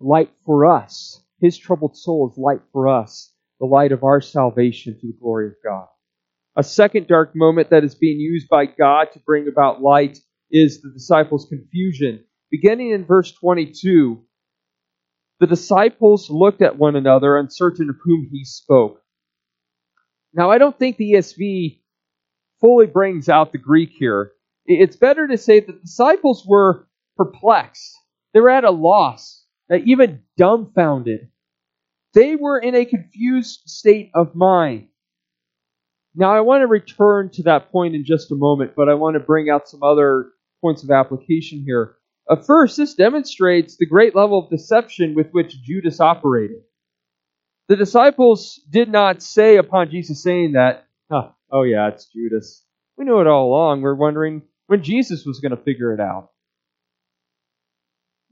light 0.00 0.30
for 0.44 0.66
us. 0.66 1.22
His 1.40 1.56
troubled 1.56 1.96
soul 1.96 2.30
is 2.30 2.38
light 2.38 2.60
for 2.72 2.88
us, 2.88 3.32
the 3.60 3.66
light 3.66 3.92
of 3.92 4.04
our 4.04 4.20
salvation 4.20 4.98
to 5.00 5.06
the 5.06 5.18
glory 5.20 5.48
of 5.48 5.54
God. 5.64 5.86
A 6.56 6.64
second 6.64 7.06
dark 7.06 7.36
moment 7.36 7.70
that 7.70 7.84
is 7.84 7.94
being 7.94 8.18
used 8.18 8.48
by 8.48 8.66
God 8.66 9.12
to 9.12 9.20
bring 9.20 9.46
about 9.46 9.80
light 9.80 10.18
is 10.50 10.80
the 10.80 10.90
disciples' 10.90 11.46
confusion. 11.48 12.24
Beginning 12.50 12.90
in 12.90 13.04
verse 13.04 13.32
22, 13.32 14.20
the 15.40 15.46
disciples 15.46 16.30
looked 16.30 16.62
at 16.62 16.78
one 16.78 16.96
another, 16.96 17.36
uncertain 17.36 17.90
of 17.90 17.96
whom 18.02 18.28
he 18.32 18.44
spoke. 18.44 19.00
Now, 20.34 20.50
I 20.50 20.58
don't 20.58 20.76
think 20.76 20.96
the 20.96 21.12
ESV 21.12 21.80
fully 22.60 22.86
brings 22.86 23.28
out 23.28 23.52
the 23.52 23.58
Greek 23.58 23.90
here. 23.96 24.32
It's 24.70 24.96
better 24.96 25.26
to 25.26 25.38
say 25.38 25.60
that 25.60 25.66
the 25.66 25.80
disciples 25.80 26.44
were 26.46 26.86
perplexed. 27.16 27.96
They 28.34 28.40
were 28.40 28.50
at 28.50 28.64
a 28.64 28.70
loss, 28.70 29.44
even 29.72 30.20
dumbfounded. 30.36 31.30
They 32.12 32.36
were 32.36 32.58
in 32.58 32.74
a 32.74 32.84
confused 32.84 33.62
state 33.64 34.10
of 34.14 34.34
mind. 34.34 34.88
Now, 36.14 36.34
I 36.34 36.40
want 36.40 36.60
to 36.62 36.66
return 36.66 37.30
to 37.34 37.44
that 37.44 37.72
point 37.72 37.94
in 37.94 38.04
just 38.04 38.30
a 38.30 38.34
moment, 38.34 38.72
but 38.76 38.90
I 38.90 38.94
want 38.94 39.14
to 39.14 39.20
bring 39.20 39.48
out 39.48 39.68
some 39.68 39.82
other 39.82 40.32
points 40.60 40.82
of 40.82 40.90
application 40.90 41.62
here. 41.64 41.94
Uh, 42.28 42.36
first, 42.36 42.76
this 42.76 42.94
demonstrates 42.94 43.76
the 43.76 43.86
great 43.86 44.14
level 44.14 44.38
of 44.38 44.50
deception 44.50 45.14
with 45.14 45.30
which 45.30 45.62
Judas 45.62 46.00
operated. 46.00 46.58
The 47.68 47.76
disciples 47.76 48.60
did 48.68 48.90
not 48.90 49.22
say 49.22 49.56
upon 49.56 49.90
Jesus 49.90 50.22
saying 50.22 50.52
that, 50.52 50.86
oh, 51.10 51.32
oh 51.50 51.62
yeah, 51.62 51.88
it's 51.88 52.06
Judas. 52.06 52.64
We 52.98 53.06
knew 53.06 53.20
it 53.20 53.26
all 53.26 53.46
along. 53.46 53.80
We're 53.80 53.94
wondering 53.94 54.42
when 54.68 54.84
Jesus 54.84 55.24
was 55.26 55.40
going 55.40 55.56
to 55.56 55.62
figure 55.62 55.92
it 55.92 56.00
out. 56.00 56.30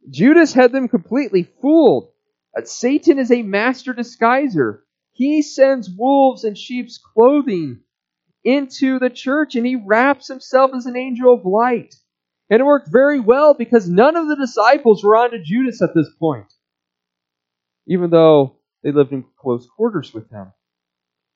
Judas 0.09 0.53
had 0.53 0.71
them 0.71 0.87
completely 0.87 1.43
fooled. 1.43 2.11
Uh, 2.57 2.65
Satan 2.65 3.19
is 3.19 3.33
a 3.33 3.43
master 3.43 3.93
disguiser. 3.93 4.81
He 5.13 5.43
sends 5.43 5.91
wolves 5.91 6.45
in 6.45 6.55
sheep's 6.55 6.99
clothing 6.99 7.81
into 8.45 8.99
the 8.99 9.11
church 9.11 9.57
and 9.57 9.67
he 9.67 9.77
wraps 9.77 10.29
himself 10.29 10.71
as 10.77 10.87
an 10.87 10.97
angel 10.97 11.35
of 11.35 11.45
light. 11.45 11.95
And 12.49 12.61
it 12.61 12.65
worked 12.65 12.89
very 12.93 13.19
well 13.19 13.55
because 13.55 13.89
none 13.89 14.15
of 14.15 14.29
the 14.29 14.37
disciples 14.37 15.03
were 15.03 15.17
on 15.17 15.33
to 15.33 15.43
Judas 15.43 15.83
at 15.83 15.95
this 15.95 16.09
point, 16.21 16.53
even 17.89 18.11
though 18.11 18.59
they 18.85 18.93
lived 18.93 19.13
in 19.13 19.25
close 19.37 19.67
quarters 19.67 20.15
with 20.15 20.31
him. 20.31 20.53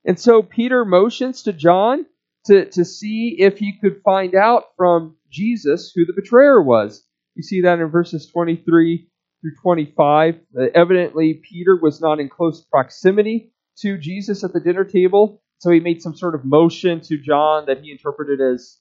And 0.05 0.21
so 0.21 0.43
Peter 0.43 0.85
motions 0.85 1.43
to 1.45 1.53
John 1.53 2.07
to, 2.47 2.65
to 2.71 2.85
see 2.85 3.37
if 3.39 3.59
he 3.59 3.79
could 3.79 4.01
find 4.03 4.35
out 4.35 4.65
from 4.77 5.17
Jesus 5.31 5.93
who 5.95 6.05
the 6.05 6.13
betrayer 6.13 6.63
was. 6.63 7.05
You 7.35 7.43
see 7.43 7.63
that 7.63 7.79
in 7.79 7.87
verses 7.89 8.27
23 8.33 9.09
through 9.41 9.55
25. 9.63 10.35
Uh, 10.59 10.63
evidently, 10.75 11.35
Peter 11.35 11.79
was 11.81 12.01
not 12.01 12.21
in 12.21 12.29
close 12.29 12.65
proximity 12.65 13.53
to 13.79 13.99
Jesus 13.99 14.45
at 14.45 14.53
the 14.53 14.61
dinner 14.61 14.85
table, 14.85 15.43
so 15.59 15.71
he 15.71 15.81
made 15.81 16.03
some 16.03 16.17
sort 16.17 16.35
of 16.35 16.45
motion 16.45 17.01
to 17.03 17.19
John 17.19 17.67
that 17.67 17.81
he 17.83 17.91
interpreted 17.91 18.41
as 18.41 18.79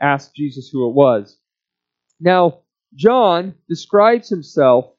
ask 0.00 0.34
Jesus 0.34 0.68
who 0.70 0.88
it 0.88 0.94
was. 0.94 1.38
Now, 2.20 2.60
John 2.94 3.54
describes 3.68 4.28
himself 4.28 4.92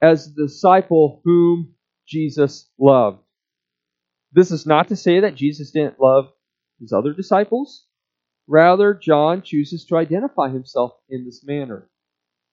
as 0.00 0.34
the 0.34 0.44
disciple 0.44 1.20
whom 1.24 1.74
Jesus 2.06 2.70
loved. 2.78 3.18
This 4.32 4.50
is 4.50 4.66
not 4.66 4.88
to 4.88 4.96
say 4.96 5.20
that 5.20 5.34
Jesus 5.34 5.70
didn't 5.70 6.00
love 6.00 6.32
his 6.82 6.92
other 6.92 7.14
disciples. 7.14 7.86
Rather, 8.46 8.92
John 8.92 9.40
chooses 9.40 9.86
to 9.86 9.96
identify 9.96 10.50
himself 10.50 10.92
in 11.08 11.24
this 11.24 11.42
manner. 11.46 11.88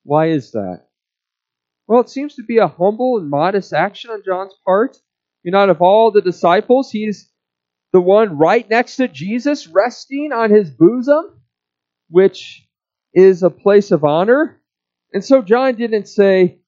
Why 0.04 0.28
is 0.28 0.52
that? 0.52 0.86
Well, 1.88 2.00
it 2.00 2.10
seems 2.10 2.36
to 2.36 2.44
be 2.44 2.60
a 2.60 2.68
humble 2.68 3.18
and 3.18 3.30
modest 3.30 3.74
action 3.74 4.12
on 4.12 4.22
John's 4.24 4.54
part. 4.64 4.98
You 5.44 5.52
know, 5.52 5.58
out 5.58 5.70
of 5.70 5.82
all 5.82 6.12
the 6.12 6.22
disciples, 6.22 6.92
he's 6.92 7.32
the 7.92 8.00
one 8.00 8.38
right 8.38 8.70
next 8.70 8.98
to 8.98 9.08
Jesus, 9.08 9.68
resting 9.68 10.32
on 10.32 10.52
his 10.52 10.70
bosom, 10.70 11.42
which 12.10 12.68
is 13.14 13.42
a 13.42 13.50
place 13.50 13.90
of 13.90 14.04
honor. 14.04 14.62
And 15.12 15.26
so 15.26 15.42
John 15.42 15.76
didn't 15.76 16.08
say, 16.08 16.60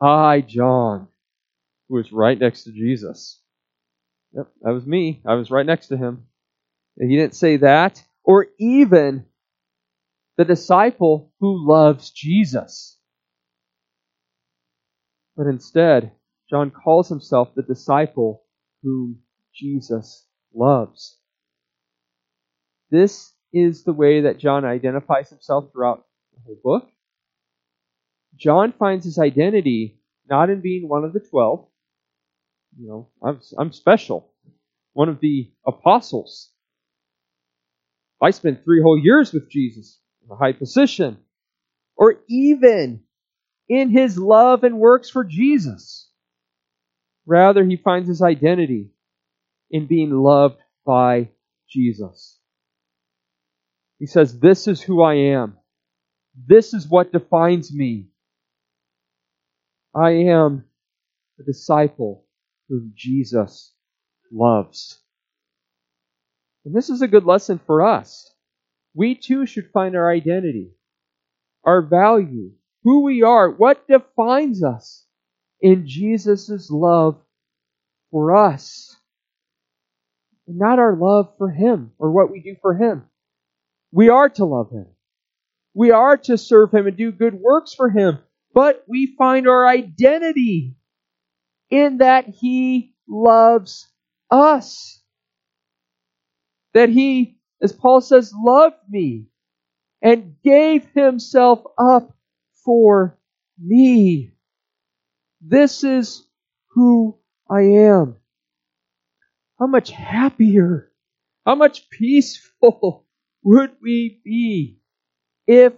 I, 0.00 0.42
John, 0.42 1.08
who 1.88 1.96
was 1.96 2.12
right 2.12 2.38
next 2.38 2.64
to 2.64 2.72
Jesus. 2.72 3.40
Yep, 4.32 4.48
that 4.62 4.72
was 4.72 4.86
me. 4.86 5.22
I 5.26 5.34
was 5.34 5.50
right 5.50 5.66
next 5.66 5.88
to 5.88 5.96
him. 5.96 6.26
He 6.98 7.16
didn't 7.16 7.34
say 7.34 7.58
that. 7.58 8.02
Or 8.24 8.46
even 8.58 9.26
the 10.36 10.44
disciple 10.44 11.32
who 11.40 11.68
loves 11.68 12.10
Jesus. 12.10 12.98
But 15.36 15.46
instead, 15.46 16.12
John 16.48 16.70
calls 16.70 17.08
himself 17.08 17.54
the 17.54 17.62
disciple 17.62 18.42
whom 18.82 19.18
Jesus 19.54 20.26
loves. 20.54 21.18
This 22.90 23.32
is 23.52 23.84
the 23.84 23.92
way 23.92 24.22
that 24.22 24.38
John 24.38 24.64
identifies 24.64 25.30
himself 25.30 25.70
throughout 25.72 26.04
the 26.34 26.40
whole 26.44 26.58
book. 26.62 26.88
John 28.36 28.72
finds 28.72 29.04
his 29.04 29.18
identity 29.18 30.00
not 30.28 30.50
in 30.50 30.60
being 30.60 30.88
one 30.88 31.04
of 31.04 31.12
the 31.12 31.20
twelve. 31.20 31.66
You 32.78 32.88
know, 32.88 33.08
I'm, 33.22 33.40
I'm 33.58 33.72
special. 33.72 34.32
One 34.92 35.08
of 35.08 35.20
the 35.20 35.50
apostles. 35.66 36.50
I 38.22 38.30
spent 38.30 38.64
three 38.64 38.82
whole 38.82 38.98
years 38.98 39.32
with 39.32 39.50
Jesus 39.50 40.00
in 40.24 40.30
a 40.30 40.36
high 40.36 40.52
position. 40.52 41.18
Or 41.96 42.16
even 42.28 43.02
in 43.68 43.90
his 43.90 44.18
love 44.18 44.64
and 44.64 44.78
works 44.78 45.10
for 45.10 45.24
Jesus. 45.24 46.10
Rather, 47.26 47.64
he 47.64 47.76
finds 47.76 48.08
his 48.08 48.22
identity 48.22 48.90
in 49.70 49.86
being 49.86 50.10
loved 50.10 50.58
by 50.84 51.30
Jesus. 51.68 52.38
He 53.98 54.06
says, 54.06 54.38
This 54.38 54.68
is 54.68 54.80
who 54.80 55.02
I 55.02 55.14
am. 55.14 55.56
This 56.46 56.74
is 56.74 56.86
what 56.88 57.12
defines 57.12 57.72
me. 57.72 58.08
I 59.94 60.10
am 60.10 60.64
the 61.38 61.44
disciple 61.44 62.26
whom 62.68 62.92
Jesus 62.94 63.72
loves. 64.30 65.00
And 66.66 66.74
this 66.74 66.90
is 66.90 67.00
a 67.00 67.06
good 67.06 67.24
lesson 67.24 67.60
for 67.64 67.86
us. 67.86 68.34
We 68.92 69.14
too 69.14 69.46
should 69.46 69.70
find 69.70 69.94
our 69.94 70.10
identity, 70.10 70.72
our 71.62 71.80
value, 71.80 72.50
who 72.82 73.04
we 73.04 73.22
are, 73.22 73.48
what 73.48 73.86
defines 73.86 74.64
us 74.64 75.06
in 75.60 75.86
Jesus' 75.86 76.68
love 76.68 77.20
for 78.10 78.34
us. 78.36 78.96
And 80.48 80.58
not 80.58 80.80
our 80.80 80.96
love 80.96 81.34
for 81.38 81.50
Him 81.50 81.92
or 81.98 82.10
what 82.10 82.32
we 82.32 82.40
do 82.40 82.56
for 82.60 82.74
Him. 82.74 83.04
We 83.92 84.08
are 84.08 84.28
to 84.30 84.44
love 84.44 84.72
Him. 84.72 84.86
We 85.72 85.92
are 85.92 86.16
to 86.16 86.36
serve 86.36 86.74
Him 86.74 86.88
and 86.88 86.96
do 86.96 87.12
good 87.12 87.34
works 87.34 87.74
for 87.74 87.90
Him. 87.90 88.18
But 88.52 88.82
we 88.88 89.14
find 89.16 89.46
our 89.46 89.68
identity 89.68 90.74
in 91.70 91.98
that 91.98 92.26
He 92.26 92.96
loves 93.08 93.86
us. 94.32 95.00
That 96.76 96.90
He, 96.90 97.38
as 97.62 97.72
Paul 97.72 98.02
says, 98.02 98.34
loved 98.36 98.76
me 98.86 99.28
and 100.02 100.36
gave 100.44 100.86
Himself 100.94 101.64
up 101.78 102.14
for 102.66 103.18
me. 103.58 104.32
This 105.40 105.84
is 105.84 106.26
who 106.74 107.16
I 107.50 107.62
am. 107.62 108.16
How 109.58 109.66
much 109.66 109.90
happier, 109.90 110.92
how 111.46 111.54
much 111.54 111.88
peaceful 111.88 113.06
would 113.42 113.70
we 113.80 114.20
be 114.22 114.78
if 115.46 115.72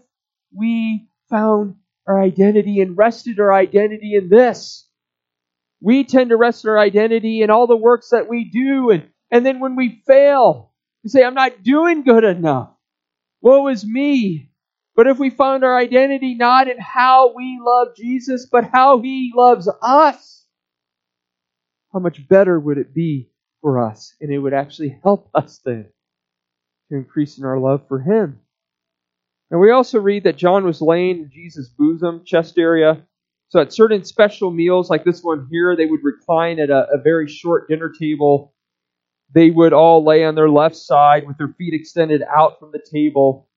we 0.53 1.07
found 1.31 1.77
our 2.09 2.21
identity 2.21 2.81
and 2.81 2.99
rested 2.99 3.39
our 3.39 3.53
identity 3.53 4.17
in 4.17 4.29
this? 4.29 4.89
We 5.81 6.03
tend 6.03 6.31
to 6.31 6.37
rest 6.37 6.67
our 6.67 6.77
identity 6.77 7.43
in 7.43 7.51
all 7.51 7.69
the 7.69 7.77
works 7.77 8.11
that 8.11 8.29
we 8.29 8.51
do, 8.51 8.91
and, 8.91 9.11
and 9.31 9.47
then 9.47 9.61
when 9.61 9.77
we 9.77 10.03
fail, 10.05 10.73
we 11.05 11.11
say, 11.11 11.23
I'm 11.23 11.35
not 11.35 11.63
doing 11.63 12.03
good 12.03 12.25
enough. 12.25 12.71
Woe 13.41 13.69
is 13.69 13.87
me. 13.87 14.51
But 14.97 15.07
if 15.07 15.19
we 15.19 15.31
found 15.31 15.63
our 15.63 15.77
identity 15.77 16.35
not 16.35 16.69
in 16.69 16.79
how 16.79 17.33
we 17.33 17.61
love 17.63 17.95
Jesus, 17.97 18.47
but 18.51 18.65
how 18.65 19.01
he 19.01 19.33
loves 19.35 19.69
us, 19.81 20.45
how 21.93 22.01
much 22.01 22.27
better 22.29 22.59
would 22.59 22.79
it 22.79 22.93
be 22.93 23.31
for 23.63 23.87
us? 23.87 24.15
And 24.21 24.33
it 24.33 24.39
would 24.39 24.55
actually 24.55 24.99
help 25.05 25.31
us 25.35 25.61
then 25.65 25.87
to 26.91 26.97
increase 26.97 27.39
in 27.39 27.45
our 27.45 27.59
love 27.59 27.87
for 27.87 28.01
him. 28.01 28.41
And 29.51 29.61
we 29.61 29.71
also 29.71 30.01
read 30.01 30.25
that 30.25 30.37
John 30.37 30.65
was 30.65 30.83
laying 30.83 31.19
in 31.19 31.31
Jesus' 31.31 31.69
bosom, 31.69 32.23
chest 32.25 32.59
area. 32.59 33.07
So 33.51 33.61
at 33.61 33.73
certain 33.73 34.05
special 34.05 34.51
meals, 34.51 34.91
like 34.91 35.05
this 35.05 35.23
one 35.23 35.49
here, 35.51 35.75
they 35.75 35.87
would 35.87 36.03
recline 36.03 36.59
at 36.59 36.71
a, 36.71 36.89
a 36.93 36.99
very 36.99 37.29
short 37.29 37.69
dinner 37.69 37.91
table. 37.99 38.53
They 39.35 39.51
would 39.51 39.73
all 39.73 40.05
lay 40.05 40.25
on 40.25 40.35
their 40.35 40.49
left 40.49 40.77
side 40.77 41.27
with 41.27 41.37
their 41.39 41.55
feet 41.59 41.75
extended 41.75 42.23
out 42.23 42.59
from 42.59 42.73
the 42.73 42.83
table 42.93 43.49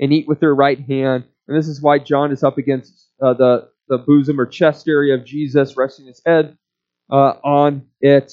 and 0.00 0.12
eat 0.12 0.26
with 0.26 0.40
their 0.40 0.54
right 0.54 0.78
hand. 0.78 1.24
And 1.46 1.56
this 1.56 1.68
is 1.68 1.82
why 1.82 1.98
John 1.98 2.32
is 2.32 2.42
up 2.42 2.56
against 2.56 3.10
uh, 3.22 3.34
the, 3.34 3.68
the 3.88 3.98
bosom 3.98 4.40
or 4.40 4.46
chest 4.46 4.88
area 4.88 5.14
of 5.14 5.24
Jesus, 5.24 5.76
resting 5.76 6.06
his 6.06 6.22
head 6.24 6.56
uh, 7.10 7.34
on 7.44 7.86
it, 8.00 8.32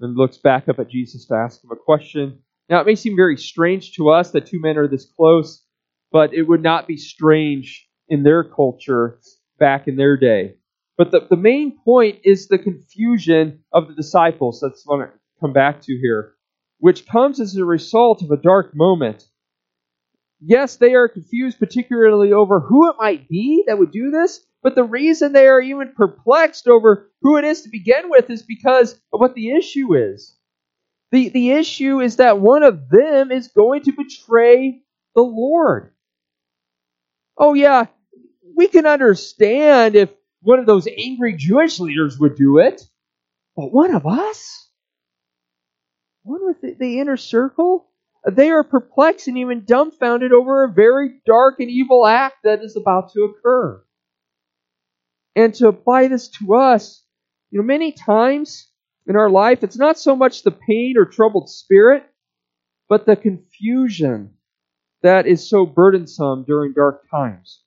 and 0.00 0.16
looks 0.16 0.38
back 0.38 0.68
up 0.68 0.78
at 0.78 0.88
Jesus 0.88 1.26
to 1.26 1.34
ask 1.34 1.62
him 1.62 1.70
a 1.72 1.76
question. 1.76 2.38
Now, 2.68 2.80
it 2.80 2.86
may 2.86 2.94
seem 2.94 3.16
very 3.16 3.36
strange 3.36 3.92
to 3.94 4.10
us 4.10 4.30
that 4.30 4.46
two 4.46 4.60
men 4.60 4.78
are 4.78 4.86
this 4.86 5.06
close, 5.16 5.64
but 6.12 6.32
it 6.32 6.42
would 6.42 6.62
not 6.62 6.86
be 6.86 6.96
strange 6.96 7.88
in 8.08 8.22
their 8.22 8.44
culture 8.44 9.18
back 9.58 9.88
in 9.88 9.96
their 9.96 10.16
day. 10.16 10.54
But 10.96 11.10
the, 11.10 11.26
the 11.28 11.36
main 11.36 11.78
point 11.84 12.20
is 12.24 12.46
the 12.46 12.58
confusion 12.58 13.60
of 13.72 13.88
the 13.88 13.94
disciples. 13.94 14.60
That's 14.60 14.82
what 14.84 15.12
come 15.40 15.52
back 15.52 15.82
to 15.82 15.98
here, 15.98 16.34
which 16.78 17.06
comes 17.06 17.40
as 17.40 17.56
a 17.56 17.64
result 17.64 18.22
of 18.22 18.30
a 18.30 18.36
dark 18.36 18.74
moment 18.74 19.26
Yes, 20.40 20.76
they 20.76 20.94
are 20.94 21.08
confused, 21.08 21.58
particularly 21.58 22.32
over 22.32 22.60
who 22.60 22.90
it 22.90 22.96
might 22.98 23.28
be 23.28 23.64
that 23.66 23.78
would 23.78 23.90
do 23.90 24.10
this, 24.10 24.46
but 24.62 24.74
the 24.74 24.84
reason 24.84 25.32
they 25.32 25.48
are 25.48 25.60
even 25.60 25.92
perplexed 25.96 26.68
over 26.68 27.10
who 27.22 27.36
it 27.38 27.44
is 27.44 27.62
to 27.62 27.70
begin 27.70 28.10
with 28.10 28.30
is 28.30 28.42
because 28.42 28.94
of 29.12 29.20
what 29.20 29.34
the 29.34 29.52
issue 29.52 29.94
is. 29.94 30.36
The, 31.10 31.30
the 31.30 31.52
issue 31.52 32.00
is 32.00 32.16
that 32.16 32.40
one 32.40 32.62
of 32.62 32.88
them 32.88 33.32
is 33.32 33.48
going 33.48 33.82
to 33.84 33.92
betray 33.92 34.82
the 35.14 35.22
Lord. 35.22 35.92
Oh, 37.36 37.54
yeah, 37.54 37.86
we 38.56 38.68
can 38.68 38.86
understand 38.86 39.96
if 39.96 40.10
one 40.42 40.58
of 40.60 40.66
those 40.66 40.86
angry 40.86 41.34
Jewish 41.36 41.80
leaders 41.80 42.18
would 42.18 42.36
do 42.36 42.58
it, 42.58 42.82
but 43.56 43.72
one 43.72 43.94
of 43.94 44.06
us? 44.06 44.67
One 46.28 46.44
with 46.44 46.60
the, 46.60 46.74
the 46.78 47.00
inner 47.00 47.16
circle? 47.16 47.86
They 48.30 48.50
are 48.50 48.62
perplexed 48.62 49.28
and 49.28 49.38
even 49.38 49.64
dumbfounded 49.64 50.30
over 50.30 50.62
a 50.62 50.70
very 50.70 51.22
dark 51.24 51.58
and 51.58 51.70
evil 51.70 52.06
act 52.06 52.36
that 52.44 52.62
is 52.62 52.76
about 52.76 53.12
to 53.14 53.22
occur. 53.22 53.82
And 55.34 55.54
to 55.54 55.68
apply 55.68 56.08
this 56.08 56.28
to 56.40 56.54
us, 56.54 57.02
you 57.50 57.58
know, 57.58 57.64
many 57.64 57.92
times 57.92 58.70
in 59.06 59.16
our 59.16 59.30
life, 59.30 59.64
it's 59.64 59.78
not 59.78 59.98
so 59.98 60.14
much 60.14 60.42
the 60.42 60.50
pain 60.50 60.98
or 60.98 61.06
troubled 61.06 61.48
spirit, 61.48 62.04
but 62.90 63.06
the 63.06 63.16
confusion 63.16 64.34
that 65.02 65.26
is 65.26 65.48
so 65.48 65.64
burdensome 65.64 66.44
during 66.44 66.74
dark 66.74 67.08
times. 67.10 67.62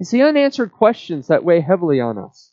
It's 0.00 0.10
the 0.10 0.22
unanswered 0.22 0.72
questions 0.72 1.28
that 1.28 1.44
weigh 1.44 1.60
heavily 1.60 2.00
on 2.00 2.18
us. 2.18 2.50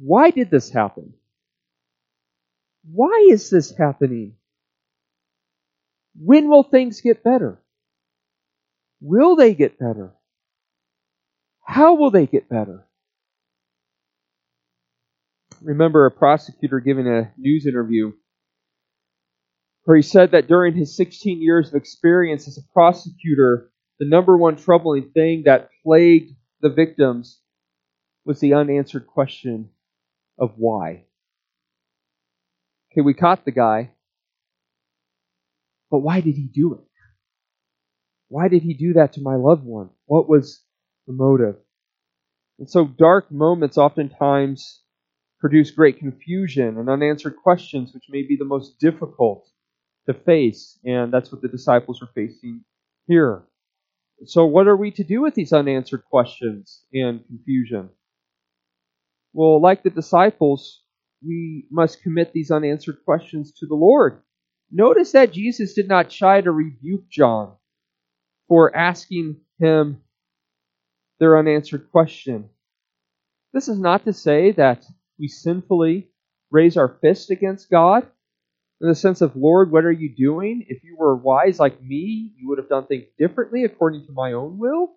Why 0.00 0.30
did 0.30 0.50
this 0.50 0.70
happen? 0.70 1.14
Why 2.84 3.26
is 3.30 3.50
this 3.50 3.76
happening? 3.76 4.36
When 6.16 6.48
will 6.48 6.62
things 6.62 7.00
get 7.00 7.22
better? 7.22 7.62
Will 9.00 9.36
they 9.36 9.54
get 9.54 9.78
better? 9.78 10.14
How 11.64 11.94
will 11.94 12.10
they 12.10 12.26
get 12.26 12.48
better? 12.48 12.86
Remember 15.62 16.06
a 16.06 16.10
prosecutor 16.10 16.80
giving 16.80 17.06
a 17.06 17.32
news 17.36 17.66
interview 17.66 18.12
where 19.84 19.96
he 19.96 20.02
said 20.02 20.32
that 20.32 20.48
during 20.48 20.74
his 20.74 20.96
16 20.96 21.40
years 21.40 21.68
of 21.68 21.74
experience 21.74 22.46
as 22.48 22.58
a 22.58 22.72
prosecutor, 22.72 23.70
the 23.98 24.08
number 24.08 24.36
one 24.36 24.56
troubling 24.56 25.10
thing 25.10 25.44
that 25.44 25.70
plagued 25.84 26.32
the 26.60 26.68
victims 26.68 27.40
was 28.24 28.40
the 28.40 28.54
unanswered 28.54 29.06
question 29.06 29.70
of 30.38 30.54
why. 30.56 31.04
Okay, 32.92 33.00
we 33.00 33.14
caught 33.14 33.44
the 33.46 33.52
guy, 33.52 33.90
but 35.90 36.00
why 36.00 36.20
did 36.20 36.34
he 36.34 36.44
do 36.44 36.74
it? 36.74 36.80
Why 38.28 38.48
did 38.48 38.62
he 38.62 38.74
do 38.74 38.94
that 38.94 39.14
to 39.14 39.22
my 39.22 39.36
loved 39.36 39.64
one? 39.64 39.90
What 40.06 40.28
was 40.28 40.62
the 41.06 41.14
motive? 41.14 41.56
And 42.58 42.68
so 42.68 42.86
dark 42.86 43.30
moments 43.30 43.78
oftentimes 43.78 44.82
produce 45.40 45.70
great 45.70 45.98
confusion 45.98 46.78
and 46.78 46.88
unanswered 46.88 47.36
questions, 47.42 47.94
which 47.94 48.04
may 48.10 48.22
be 48.22 48.36
the 48.36 48.44
most 48.44 48.78
difficult 48.78 49.48
to 50.06 50.14
face. 50.14 50.78
And 50.84 51.12
that's 51.12 51.32
what 51.32 51.42
the 51.42 51.48
disciples 51.48 52.02
are 52.02 52.10
facing 52.14 52.62
here. 53.06 53.42
So, 54.26 54.44
what 54.44 54.68
are 54.68 54.76
we 54.76 54.90
to 54.92 55.04
do 55.04 55.22
with 55.22 55.34
these 55.34 55.52
unanswered 55.52 56.04
questions 56.04 56.84
and 56.92 57.26
confusion? 57.26 57.88
Well, 59.32 59.60
like 59.60 59.82
the 59.82 59.90
disciples, 59.90 60.81
we 61.26 61.66
must 61.70 62.02
commit 62.02 62.32
these 62.32 62.50
unanswered 62.50 63.04
questions 63.04 63.52
to 63.58 63.66
the 63.66 63.74
Lord. 63.74 64.22
Notice 64.70 65.12
that 65.12 65.32
Jesus 65.32 65.74
did 65.74 65.88
not 65.88 66.10
try 66.10 66.40
to 66.40 66.50
rebuke 66.50 67.08
John 67.08 67.52
for 68.48 68.74
asking 68.74 69.36
him 69.58 70.02
their 71.20 71.38
unanswered 71.38 71.90
question. 71.90 72.48
This 73.52 73.68
is 73.68 73.78
not 73.78 74.04
to 74.06 74.12
say 74.12 74.52
that 74.52 74.84
we 75.18 75.28
sinfully 75.28 76.08
raise 76.50 76.76
our 76.76 76.96
fist 77.00 77.30
against 77.30 77.70
God 77.70 78.06
in 78.80 78.88
the 78.88 78.94
sense 78.94 79.20
of, 79.20 79.36
Lord, 79.36 79.70
what 79.70 79.84
are 79.84 79.92
you 79.92 80.14
doing? 80.14 80.66
If 80.68 80.82
you 80.82 80.96
were 80.98 81.14
wise 81.14 81.60
like 81.60 81.80
me, 81.80 82.32
you 82.36 82.48
would 82.48 82.58
have 82.58 82.68
done 82.68 82.86
things 82.86 83.04
differently 83.18 83.64
according 83.64 84.06
to 84.06 84.12
my 84.12 84.32
own 84.32 84.58
will. 84.58 84.94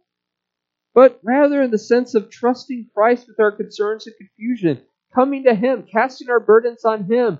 But 0.93 1.19
rather 1.21 1.61
in 1.61 1.71
the 1.71 1.77
sense 1.77 2.15
of 2.15 2.29
trusting 2.29 2.89
Christ 2.95 3.27
with 3.27 3.39
our 3.39 3.51
concerns 3.51 4.07
and 4.07 4.15
confusion, 4.17 4.81
coming 5.15 5.45
to 5.45 5.55
Him, 5.55 5.87
casting 5.91 6.29
our 6.29 6.39
burdens 6.39 6.85
on 6.85 7.05
Him, 7.05 7.39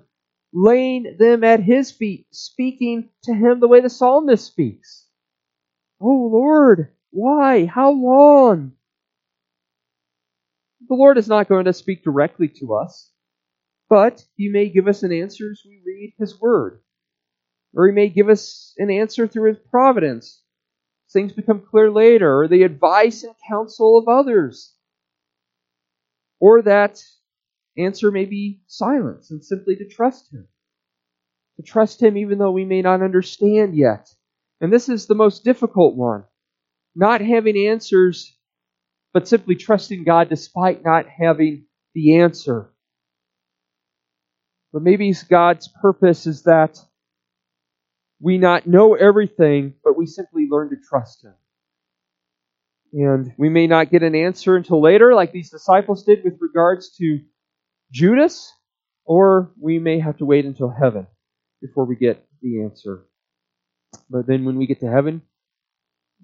laying 0.54 1.18
them 1.20 1.44
at 1.44 1.60
His 1.60 1.92
feet, 1.92 2.26
speaking 2.32 3.10
to 3.24 3.34
Him 3.34 3.60
the 3.60 3.68
way 3.68 3.82
the 3.82 3.90
psalmist 3.90 4.46
speaks. 4.46 5.06
Oh 6.02 6.30
Lord, 6.32 6.94
why? 7.12 7.66
How 7.66 7.92
long? 7.92 8.72
The 10.88 10.96
Lord 10.96 11.18
is 11.18 11.28
not 11.28 11.50
going 11.50 11.66
to 11.66 11.74
speak 11.74 12.04
directly 12.04 12.48
to 12.60 12.76
us. 12.76 13.12
But 13.90 14.26
he 14.36 14.50
may 14.50 14.70
give 14.70 14.88
us 14.88 15.04
an 15.04 15.12
answer 15.12 15.52
as 15.52 15.62
we 15.66 15.82
read 15.86 16.14
his 16.18 16.40
word. 16.40 16.82
Or 17.74 17.88
he 17.88 17.94
may 17.94 18.10
give 18.10 18.30
us 18.30 18.74
an 18.78 18.90
answer 18.90 19.28
through 19.28 19.50
his 19.50 19.60
providence. 19.70 20.42
Things 21.12 21.34
become 21.34 21.62
clear 21.62 21.92
later, 21.92 22.42
or 22.42 22.48
the 22.48 22.64
advice 22.64 23.24
and 23.24 23.36
counsel 23.48 23.98
of 23.98 24.08
others. 24.08 24.74
Or 26.40 26.62
that 26.64 27.02
answer 27.78 28.12
may 28.12 28.26
be 28.26 28.62
silence 28.68 29.32
and 29.32 29.44
simply 29.44 29.76
to 29.76 29.88
trust 29.88 30.34
him. 30.34 30.48
To 31.58 31.64
trust 31.64 32.02
him 32.02 32.18
even 32.18 32.38
though 32.38 32.52
we 32.52 32.66
may 32.66 32.82
not 32.82 33.02
understand 33.02 33.76
yet. 33.76 34.10
And 34.62 34.72
this 34.72 34.90
is 34.90 35.06
the 35.06 35.16
most 35.16 35.44
difficult 35.44 35.96
one. 35.96 36.26
Not 36.96 37.22
having 37.22 37.58
answers, 37.68 38.36
but 39.14 39.28
simply 39.28 39.56
trusting 39.56 40.04
God 40.04 40.30
despite 40.30 40.84
not 40.84 41.06
having 41.08 41.66
the 41.94 42.20
answer. 42.20 42.72
But 44.72 44.82
maybe 44.82 45.14
God's 45.30 45.70
purpose 45.82 46.28
is 46.28 46.44
that 46.44 46.80
we 48.20 48.38
not 48.38 48.66
know 48.66 48.94
everything, 48.94 49.76
but 49.84 49.98
we 49.98 50.06
simply 50.06 50.48
learn 50.50 50.70
to 50.70 50.76
trust 50.90 51.24
Him. 51.24 51.34
And 52.94 53.34
we 53.38 53.50
may 53.50 53.68
not 53.68 53.92
get 53.92 54.04
an 54.04 54.16
answer 54.16 54.56
until 54.56 54.82
later, 54.82 55.14
like 55.14 55.32
these 55.32 55.50
disciples 55.50 56.04
did 56.04 56.24
with 56.24 56.38
regards 56.40 56.96
to 56.98 57.20
Judas, 57.96 58.54
or 59.06 59.54
we 59.58 59.80
may 59.80 60.02
have 60.02 60.18
to 60.18 60.26
wait 60.26 60.44
until 60.44 60.70
heaven 60.70 61.08
before 61.62 61.86
we 61.86 61.96
get 61.96 62.22
the 62.42 62.62
answer. 62.62 63.06
But 64.10 64.28
then 64.28 64.44
when 64.44 64.58
we 64.58 64.68
get 64.68 64.82
to 64.82 64.92
heaven, 64.92 65.22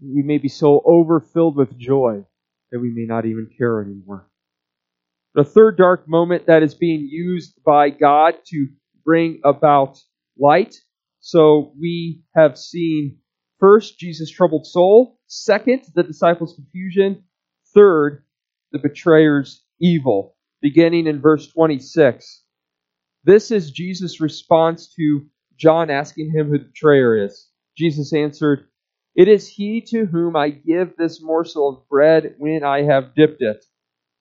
we 0.03 0.21
may 0.21 0.37
be 0.37 0.49
so 0.49 0.81
overfilled 0.85 1.55
with 1.55 1.77
joy 1.77 2.25
that 2.73 2.81
we 2.81 2.89
may 2.89 3.05
not 3.05 3.25
even 3.25 3.47
care 3.57 3.81
anymore. 3.81 4.29
The 5.33 5.45
third 5.45 5.77
dark 5.77 6.09
moment 6.09 6.47
that 6.47 6.61
is 6.61 6.75
being 6.75 7.07
used 7.09 7.53
by 7.65 7.89
God 7.89 8.33
to 8.47 8.67
bring 9.05 9.39
about 9.45 9.97
light. 10.37 10.75
So 11.21 11.71
we 11.79 12.21
have 12.35 12.57
seen 12.57 13.19
first 13.61 13.97
Jesus' 13.97 14.29
troubled 14.29 14.67
soul, 14.67 15.19
second, 15.27 15.83
the 15.95 16.03
disciples' 16.03 16.53
confusion, 16.53 17.23
third, 17.73 18.25
the 18.73 18.79
betrayer's 18.79 19.63
evil, 19.79 20.35
beginning 20.61 21.07
in 21.07 21.21
verse 21.21 21.47
26. 21.47 22.43
This 23.23 23.51
is 23.51 23.71
Jesus' 23.71 24.21
response 24.21 24.93
to 24.95 25.25
John 25.57 25.89
asking 25.89 26.31
him 26.31 26.47
who 26.49 26.57
the 26.57 26.65
betrayer 26.65 27.25
is. 27.25 27.49
Jesus 27.77 28.13
answered, 28.13 28.67
It 29.15 29.27
is 29.27 29.47
he 29.47 29.81
to 29.89 30.05
whom 30.05 30.35
I 30.35 30.49
give 30.49 30.95
this 30.97 31.21
morsel 31.21 31.69
of 31.69 31.89
bread 31.89 32.35
when 32.37 32.63
I 32.63 32.83
have 32.83 33.15
dipped 33.15 33.41
it. 33.41 33.63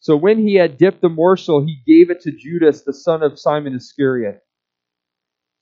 So 0.00 0.16
when 0.16 0.38
he 0.38 0.55
had 0.55 0.79
dipped 0.79 1.03
the 1.03 1.09
morsel, 1.09 1.64
he 1.64 1.83
gave 1.87 2.11
it 2.11 2.20
to 2.22 2.33
Judas, 2.33 2.83
the 2.83 2.92
son 2.92 3.22
of 3.22 3.38
Simon 3.38 3.74
Iscariot. 3.74 4.42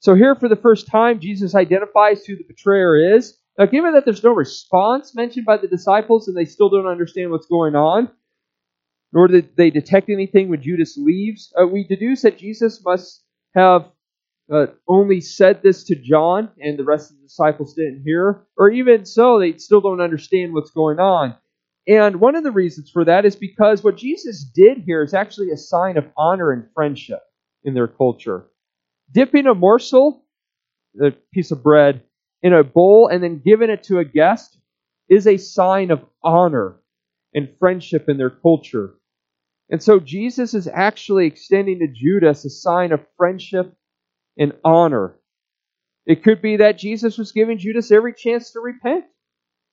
So 0.01 0.15
here, 0.15 0.37
for 0.37 0.49
the 0.49 0.57
first 0.57 0.87
time, 0.87 1.19
Jesus 1.19 1.55
identifies 1.55 2.25
who 2.25 2.37
the 2.37 2.45
betrayer 2.45 3.17
is. 3.17 3.37
Now, 3.59 3.67
given 3.67 3.95
that 3.95 4.05
there's 4.05 4.23
no 4.23 4.33
response 4.33 5.15
mentioned 5.15 5.45
by 5.45 5.57
the 5.57 5.67
disciples 5.67 6.29
and 6.29 6.37
they 6.37 6.45
still 6.45 6.71
don't 6.71 6.87
understand 6.87 7.33
what's 7.33 7.47
going 7.49 7.75
on, 7.75 8.09
nor 9.13 9.29
did 9.29 9.57
they 9.57 9.71
detect 9.71 10.11
anything 10.11 10.49
when 10.49 10.63
Judas 10.63 10.97
leaves, 10.97 11.53
uh, 11.61 11.67
we 11.67 11.85
deduce 11.85 12.23
that 12.23 12.39
Jesus 12.39 12.83
must 12.85 13.25
have 13.55 13.87
uh, 14.53 14.67
only 14.87 15.21
said 15.21 15.63
this 15.63 15.85
to 15.85 15.95
John 15.95 16.51
and 16.61 16.79
the 16.79 16.85
rest 16.85 17.11
of 17.11 17.17
the 17.17 17.23
disciples 17.23 17.75
didn't 17.75 18.03
hear, 18.05 18.47
or 18.57 18.71
even 18.71 19.05
so, 19.05 19.39
they 19.39 19.57
still 19.59 19.81
don't 19.81 20.01
understand 20.01 20.55
what's 20.55 20.71
going 20.71 20.99
on. 20.99 21.37
And 21.87 22.21
one 22.21 22.37
of 22.37 22.45
the 22.45 22.51
reasons 22.51 22.91
for 22.91 23.05
that 23.07 23.25
is 23.25 23.35
because 23.35 23.83
what 23.83 23.97
Jesus 23.97 24.45
did 24.45 24.79
here 24.85 25.03
is 25.03 25.15
actually 25.15 25.51
a 25.51 25.57
sign 25.57 25.97
of 25.97 26.07
honor 26.17 26.53
and 26.53 26.69
friendship 26.75 27.21
in 27.65 27.75
their 27.75 27.89
culture. 27.89 28.47
Dipping 29.11 29.47
a 29.47 29.55
morsel, 29.55 30.25
a 31.03 31.13
piece 31.33 31.51
of 31.51 31.63
bread, 31.63 32.03
in 32.43 32.53
a 32.53 32.63
bowl 32.63 33.09
and 33.09 33.23
then 33.23 33.43
giving 33.45 33.71
it 33.71 33.83
to 33.85 33.99
a 33.99 34.05
guest 34.05 34.59
is 35.09 35.27
a 35.27 35.39
sign 35.39 35.91
of 35.91 36.05
honor 36.23 36.77
and 37.35 37.49
friendship 37.59 38.09
in 38.09 38.17
their 38.17 38.31
culture. 38.31 38.95
And 39.71 39.83
so 39.83 40.01
Jesus 40.01 40.55
is 40.55 40.67
actually 40.67 41.27
extending 41.27 41.81
to 41.81 41.89
Judas 41.89 42.45
a 42.45 42.51
sign 42.51 42.93
of 42.93 43.07
friendship 43.17 43.75
and 44.39 44.53
honor. 44.65 45.17
It 46.07 46.23
could 46.23 46.41
be 46.41 46.57
that 46.57 46.79
Jesus 46.79 47.19
was 47.19 47.33
giving 47.33 47.59
Judas 47.59 47.91
every 47.91 48.15
chance 48.15 48.53
to 48.53 48.61
repent 48.61 49.05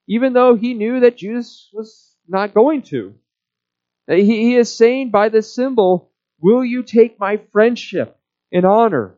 even 0.07 0.33
though 0.33 0.55
he 0.55 0.73
knew 0.73 0.99
that 0.99 1.17
Judas 1.17 1.69
was 1.73 2.15
not 2.27 2.53
going 2.53 2.83
to. 2.83 3.15
He, 4.07 4.55
is 4.55 4.75
saying 4.75 5.09
by 5.09 5.29
this 5.29 5.53
symbol, 5.53 6.11
Will 6.39 6.63
you 6.63 6.83
take 6.83 7.19
my 7.19 7.39
friendship 7.51 8.19
and 8.51 8.65
honor? 8.65 9.15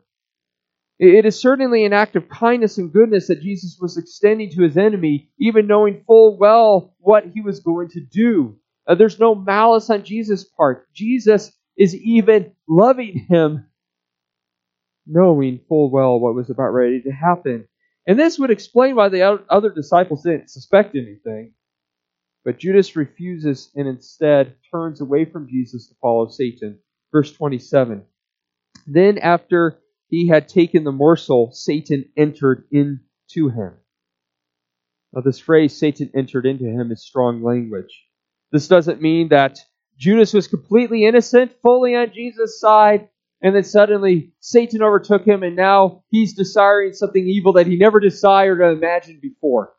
It 0.98 1.26
is 1.26 1.38
certainly 1.38 1.84
an 1.84 1.92
act 1.92 2.16
of 2.16 2.28
kindness 2.28 2.78
and 2.78 2.92
goodness 2.92 3.26
that 3.26 3.42
Jesus 3.42 3.76
was 3.80 3.98
extending 3.98 4.50
to 4.50 4.62
his 4.62 4.76
enemy, 4.76 5.30
even 5.38 5.66
knowing 5.66 6.04
full 6.06 6.38
well 6.38 6.94
what 7.08 7.24
he 7.32 7.40
was 7.40 7.60
going 7.60 7.88
to 7.88 8.00
do. 8.00 8.54
Uh, 8.86 8.94
there's 8.94 9.18
no 9.18 9.34
malice 9.34 9.88
on 9.88 10.04
Jesus' 10.04 10.44
part. 10.44 10.92
Jesus 10.92 11.50
is 11.74 11.94
even 11.94 12.52
loving 12.68 13.24
him, 13.30 13.66
knowing 15.06 15.58
full 15.70 15.90
well 15.90 16.20
what 16.20 16.34
was 16.34 16.50
about 16.50 16.74
ready 16.74 17.00
to 17.00 17.10
happen. 17.10 17.66
And 18.06 18.18
this 18.18 18.38
would 18.38 18.50
explain 18.50 18.94
why 18.94 19.08
the 19.08 19.42
other 19.48 19.70
disciples 19.70 20.22
didn't 20.22 20.50
suspect 20.50 20.94
anything. 20.94 21.54
But 22.44 22.58
Judas 22.58 22.94
refuses 22.94 23.70
and 23.74 23.88
instead 23.88 24.56
turns 24.70 25.00
away 25.00 25.24
from 25.24 25.48
Jesus 25.48 25.88
to 25.88 25.94
follow 26.02 26.28
Satan. 26.28 26.78
Verse 27.10 27.32
27. 27.32 28.02
Then, 28.86 29.16
after 29.16 29.78
he 30.10 30.28
had 30.28 30.46
taken 30.46 30.84
the 30.84 30.92
morsel, 30.92 31.52
Satan 31.52 32.04
entered 32.18 32.64
into 32.70 33.48
him. 33.48 33.76
Now, 35.12 35.22
this 35.22 35.38
phrase, 35.38 35.78
Satan 35.78 36.10
entered 36.14 36.46
into 36.46 36.64
him, 36.64 36.92
is 36.92 37.04
strong 37.04 37.42
language. 37.42 38.04
This 38.52 38.68
doesn't 38.68 39.00
mean 39.00 39.28
that 39.28 39.58
Judas 39.96 40.32
was 40.32 40.48
completely 40.48 41.06
innocent, 41.06 41.52
fully 41.62 41.96
on 41.96 42.12
Jesus' 42.12 42.60
side, 42.60 43.08
and 43.42 43.54
then 43.54 43.64
suddenly 43.64 44.32
Satan 44.40 44.82
overtook 44.82 45.24
him, 45.24 45.42
and 45.42 45.56
now 45.56 46.04
he's 46.10 46.34
desiring 46.34 46.92
something 46.92 47.26
evil 47.26 47.52
that 47.54 47.66
he 47.66 47.76
never 47.76 48.00
desired 48.00 48.60
or 48.60 48.70
imagined 48.70 49.20
before. 49.20 49.72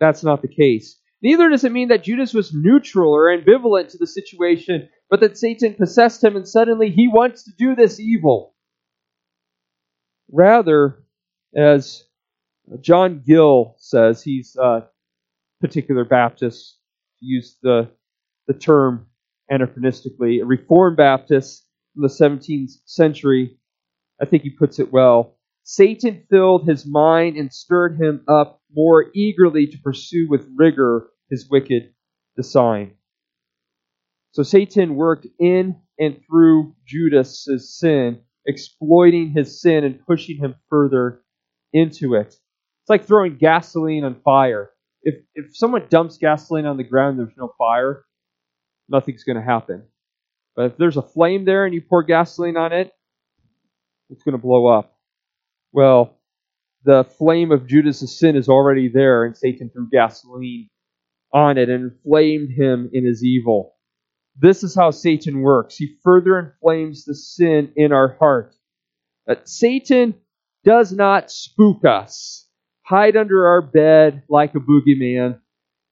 That's 0.00 0.24
not 0.24 0.42
the 0.42 0.48
case. 0.48 0.98
Neither 1.22 1.48
does 1.48 1.62
it 1.62 1.72
mean 1.72 1.88
that 1.88 2.02
Judas 2.02 2.34
was 2.34 2.52
neutral 2.52 3.14
or 3.14 3.26
ambivalent 3.26 3.90
to 3.90 3.98
the 3.98 4.06
situation, 4.06 4.88
but 5.08 5.20
that 5.20 5.38
Satan 5.38 5.74
possessed 5.74 6.24
him 6.24 6.34
and 6.34 6.48
suddenly 6.48 6.90
he 6.90 7.06
wants 7.06 7.44
to 7.44 7.52
do 7.56 7.76
this 7.76 8.00
evil. 8.00 8.56
Rather, 10.32 11.04
as 11.54 12.02
John 12.80 13.22
Gill 13.26 13.74
says, 13.78 14.22
he's 14.22 14.56
a 14.56 14.88
particular 15.60 16.04
Baptist, 16.04 16.78
used 17.20 17.58
the, 17.62 17.90
the 18.46 18.54
term 18.54 19.06
anachronistically, 19.50 20.42
a 20.42 20.46
Reformed 20.46 20.96
Baptist 20.96 21.66
from 21.94 22.02
the 22.02 22.08
17th 22.08 22.72
century. 22.84 23.58
I 24.20 24.24
think 24.24 24.42
he 24.42 24.50
puts 24.50 24.78
it 24.78 24.92
well. 24.92 25.36
Satan 25.64 26.24
filled 26.30 26.66
his 26.68 26.86
mind 26.86 27.36
and 27.36 27.52
stirred 27.52 28.00
him 28.00 28.24
up 28.28 28.60
more 28.74 29.06
eagerly 29.14 29.66
to 29.66 29.78
pursue 29.78 30.28
with 30.28 30.48
rigor 30.56 31.08
his 31.30 31.48
wicked 31.48 31.92
design. 32.36 32.92
So 34.32 34.42
Satan 34.42 34.96
worked 34.96 35.26
in 35.38 35.76
and 35.98 36.20
through 36.26 36.74
Judas's 36.86 37.78
sin, 37.78 38.20
exploiting 38.46 39.30
his 39.30 39.60
sin 39.60 39.84
and 39.84 40.04
pushing 40.06 40.38
him 40.38 40.54
further 40.68 41.22
into 41.72 42.14
it. 42.14 42.34
It's 42.82 42.90
like 42.90 43.06
throwing 43.06 43.36
gasoline 43.36 44.04
on 44.04 44.20
fire. 44.24 44.70
If 45.02 45.16
if 45.34 45.56
someone 45.56 45.86
dumps 45.88 46.18
gasoline 46.18 46.66
on 46.66 46.76
the 46.76 46.84
ground, 46.84 47.18
there's 47.18 47.36
no 47.36 47.52
fire, 47.58 48.04
nothing's 48.88 49.24
going 49.24 49.36
to 49.36 49.42
happen. 49.42 49.84
But 50.56 50.72
if 50.72 50.76
there's 50.76 50.96
a 50.96 51.02
flame 51.02 51.44
there 51.44 51.64
and 51.64 51.74
you 51.74 51.80
pour 51.80 52.02
gasoline 52.02 52.56
on 52.56 52.72
it, 52.72 52.92
it's 54.10 54.22
going 54.22 54.32
to 54.32 54.42
blow 54.42 54.66
up. 54.66 54.96
Well, 55.72 56.18
the 56.84 57.04
flame 57.04 57.52
of 57.52 57.66
Judas' 57.66 58.18
sin 58.18 58.36
is 58.36 58.48
already 58.48 58.88
there, 58.88 59.24
and 59.24 59.36
Satan 59.36 59.70
threw 59.70 59.88
gasoline 59.88 60.68
on 61.32 61.56
it 61.58 61.70
and 61.70 61.92
inflamed 61.92 62.50
him 62.50 62.90
in 62.92 63.06
his 63.06 63.24
evil. 63.24 63.74
This 64.36 64.62
is 64.62 64.74
how 64.74 64.90
Satan 64.90 65.40
works. 65.40 65.76
He 65.76 65.96
further 66.02 66.38
inflames 66.38 67.04
the 67.04 67.14
sin 67.14 67.72
in 67.76 67.92
our 67.92 68.16
heart. 68.18 68.54
But 69.26 69.48
Satan 69.48 70.14
does 70.64 70.92
not 70.92 71.30
spook 71.30 71.84
us, 71.84 72.41
hide 72.92 73.16
under 73.16 73.46
our 73.46 73.62
bed 73.62 74.22
like 74.28 74.54
a 74.54 74.58
boogeyman. 74.58 75.40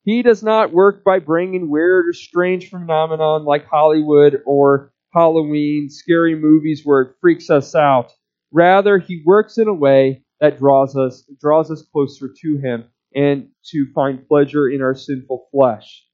He 0.02 0.20
does 0.20 0.42
not 0.42 0.74
work 0.74 1.02
by 1.02 1.18
bringing 1.18 1.70
weird 1.70 2.06
or 2.08 2.12
strange 2.12 2.68
phenomenon 2.68 3.46
like 3.46 3.64
Hollywood 3.66 4.42
or 4.44 4.92
Halloween, 5.14 5.88
scary 5.88 6.34
movies 6.34 6.82
where 6.84 7.00
it 7.00 7.14
freaks 7.18 7.48
us 7.48 7.74
out. 7.74 8.12
Rather, 8.52 8.98
he 8.98 9.22
works 9.24 9.56
in 9.56 9.66
a 9.66 9.72
way 9.72 10.24
that 10.40 10.58
draws 10.58 10.94
us 10.94 11.24
draws 11.40 11.70
us 11.70 11.82
closer 11.90 12.28
to 12.42 12.58
him 12.58 12.84
and 13.14 13.48
to 13.70 13.86
find 13.94 14.28
pleasure 14.28 14.68
in 14.68 14.82
our 14.82 14.94
sinful 14.94 15.48
flesh. 15.52 16.04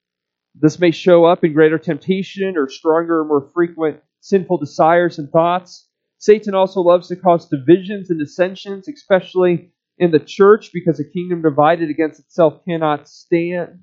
This 0.55 0.79
may 0.79 0.91
show 0.91 1.25
up 1.25 1.43
in 1.43 1.51
greater 1.51 1.77
temptation 1.77 2.55
or 2.55 2.69
stronger 2.69 3.19
or 3.19 3.25
more 3.25 3.49
frequent 3.53 3.99
sinful 4.21 4.59
desires 4.59 5.19
and 5.19 5.29
thoughts. 5.31 5.89
Satan 6.17 6.55
also 6.55 6.79
loves 6.79 7.09
to 7.09 7.17
cause 7.17 7.49
divisions 7.49 8.09
and 8.09 8.17
dissensions, 8.17 8.87
especially 8.87 9.73
in 9.97 10.11
the 10.11 10.19
church, 10.19 10.71
because 10.73 10.99
a 10.99 11.03
kingdom 11.03 11.41
divided 11.41 11.89
against 11.89 12.19
itself 12.19 12.63
cannot 12.65 13.07
stand. 13.07 13.79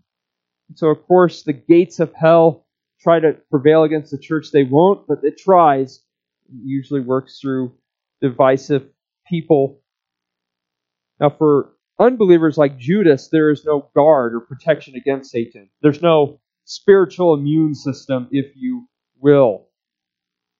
So, 0.74 0.88
of 0.88 1.04
course, 1.06 1.42
the 1.42 1.52
gates 1.52 2.00
of 2.00 2.12
hell 2.14 2.66
try 3.00 3.20
to 3.20 3.36
prevail 3.50 3.82
against 3.84 4.10
the 4.10 4.18
church. 4.18 4.50
They 4.50 4.64
won't, 4.64 5.06
but 5.06 5.18
it 5.22 5.38
tries. 5.38 6.00
It 6.46 6.60
usually 6.64 7.00
works 7.00 7.38
through 7.40 7.74
divisive 8.20 8.84
people. 9.28 9.80
Now, 11.20 11.30
for 11.30 11.72
unbelievers 11.98 12.56
like 12.56 12.78
Judas, 12.78 13.28
there 13.28 13.50
is 13.50 13.64
no 13.64 13.90
guard 13.94 14.34
or 14.34 14.40
protection 14.40 14.94
against 14.96 15.30
Satan. 15.30 15.68
There's 15.82 16.02
no 16.02 16.40
spiritual 16.64 17.34
immune 17.34 17.74
system, 17.74 18.28
if 18.30 18.52
you 18.56 18.88
will. 19.20 19.68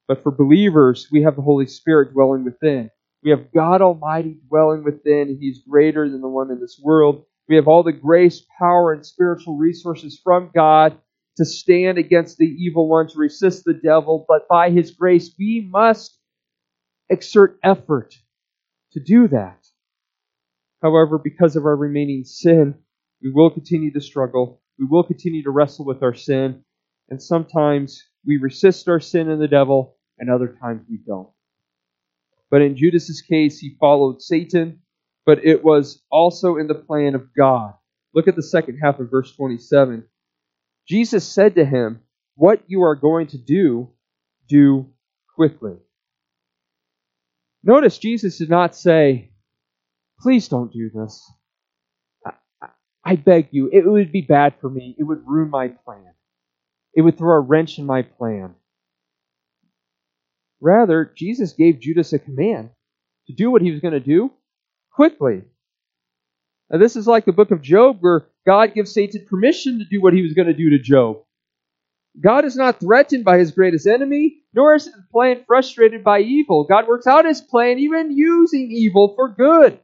But 0.07 0.23
for 0.23 0.31
believers, 0.31 1.09
we 1.11 1.23
have 1.23 1.37
the 1.37 1.43
Holy 1.43 1.67
Spirit 1.67 2.13
dwelling 2.13 2.45
within. 2.45 2.91
We 3.25 3.31
have 3.31 3.53
God 3.53 3.81
Almighty 3.81 4.37
dwelling 4.49 4.85
within, 4.85 5.39
He's 5.41 5.63
greater 5.67 6.09
than 6.09 6.21
the 6.21 6.29
one 6.29 6.51
in 6.51 6.61
this 6.61 6.79
world. 6.83 7.25
We 7.49 7.57
have 7.57 7.67
all 7.67 7.83
the 7.83 7.93
grace, 7.93 8.45
power, 8.59 8.93
and 8.93 9.05
spiritual 9.05 9.57
resources 9.57 10.21
from 10.23 10.51
God 10.55 10.99
to 11.39 11.45
stand 11.45 11.99
against 11.99 12.37
the 12.37 12.47
evil 12.47 12.89
one, 12.89 13.09
to 13.09 13.19
resist 13.19 13.65
the 13.65 13.75
devil, 13.75 14.25
but 14.29 14.47
by 14.49 14.71
His 14.71 14.91
grace, 14.91 15.35
we 15.39 15.67
must 15.71 16.19
exert 17.09 17.59
effort 17.65 18.15
to 18.93 19.01
do 19.01 19.27
that. 19.29 19.67
However, 20.83 21.19
because 21.19 21.57
of 21.57 21.65
our 21.65 21.77
remaining 21.77 22.25
sin, 22.25 22.75
we 23.23 23.31
will 23.33 23.51
continue 23.51 23.91
to 23.93 24.01
struggle. 24.03 24.61
We 24.79 24.85
will 24.85 25.03
continue 25.03 25.43
to 25.45 25.51
wrestle 25.51 25.87
with 25.87 26.03
our 26.03 26.15
sin. 26.15 26.63
And 27.09 27.23
sometimes 27.23 28.03
we 28.27 28.37
resist 28.37 28.89
our 28.89 29.01
sin 29.01 29.31
and 29.31 29.41
the 29.41 29.49
devil, 29.49 29.97
and 30.19 30.31
other 30.31 30.57
times 30.61 30.83
we 30.89 30.99
don't. 31.07 31.31
But 32.55 32.63
in 32.63 32.77
Judas's 32.77 33.21
case, 33.21 33.59
he 33.59 33.77
followed 33.81 34.23
Satan, 34.23 34.79
but 35.27 35.45
it 35.45 35.65
was 35.65 36.01
also 36.09 36.57
in 36.57 36.69
the 36.69 36.77
plan 36.77 37.17
of 37.17 37.35
God. 37.37 37.75
Look 38.15 38.29
at 38.29 38.37
the 38.37 38.45
second 38.45 38.79
half 38.79 39.01
of 39.01 39.11
verse 39.11 39.35
27. 39.35 40.05
Jesus 40.87 41.27
said 41.27 41.57
to 41.57 41.65
him, 41.65 42.03
What 42.37 42.63
you 42.69 42.85
are 42.85 42.95
going 42.95 43.27
to 43.27 43.39
do, 43.39 43.91
do 44.49 44.87
quickly. 45.35 45.79
Notice 47.65 47.99
Jesus 47.99 48.39
did 48.39 48.51
not 48.51 48.77
say, 48.77 49.33
Please 50.21 50.47
don't 50.47 50.73
do 50.73 50.91
this. 50.95 51.29
I, 52.25 52.69
I 53.05 53.17
beg 53.17 53.49
you, 53.51 53.69
it 53.73 53.85
would 53.85 54.13
be 54.13 54.21
bad 54.21 54.55
for 54.61 54.71
me. 54.71 54.95
It 54.97 55.03
would 55.03 55.27
ruin 55.27 55.51
my 55.51 55.71
plan. 55.85 56.15
It 56.95 57.03
would 57.03 57.19
throw 57.19 57.35
a 57.35 57.41
wrench 57.41 57.81
in 57.81 57.85
my 57.85 58.03
plan. 58.03 58.55
Rather, 60.65 61.13
Jesus 61.15 61.53
gave 61.53 61.79
Judas 61.79 62.15
a 62.15 62.19
command 62.19 62.71
to 63.27 63.35
do 63.35 63.51
what 63.51 63.61
he 63.61 63.71
was 63.71 63.83
going 63.83 63.93
to 63.93 64.01
do 64.01 64.33
quickly. 64.91 65.43
Now, 66.71 66.79
this 66.79 66.97
is 66.97 67.07
like 67.07 67.27
the 67.27 67.33
book 67.33 67.51
of 67.51 67.61
Job, 67.61 67.99
where 68.01 68.29
God 68.47 68.73
gives 68.73 68.95
Satan 68.95 69.27
permission 69.29 69.79
to 69.79 69.85
do 69.85 70.01
what 70.01 70.15
he 70.15 70.23
was 70.23 70.33
going 70.33 70.49
to 70.49 70.55
do 70.55 70.71
to 70.71 70.79
Job. 70.79 71.19
God 72.19 72.47
is 72.47 72.57
not 72.57 72.81
threatened 72.81 73.27
by 73.27 73.37
his 73.37 73.51
greatest 73.51 73.87
enemy, 73.87 74.39
nor 74.55 74.75
is 74.75 74.87
his 74.87 74.95
plan 75.13 75.45
frustrated 75.47 76.03
by 76.03 76.21
evil. 76.21 76.65
God 76.65 76.89
works 76.89 77.07
out 77.07 77.27
his 77.27 77.43
plan, 77.43 77.79
even 77.79 78.17
using 78.17 78.71
evil 78.71 79.13
for 79.17 79.29
good. 79.29 79.79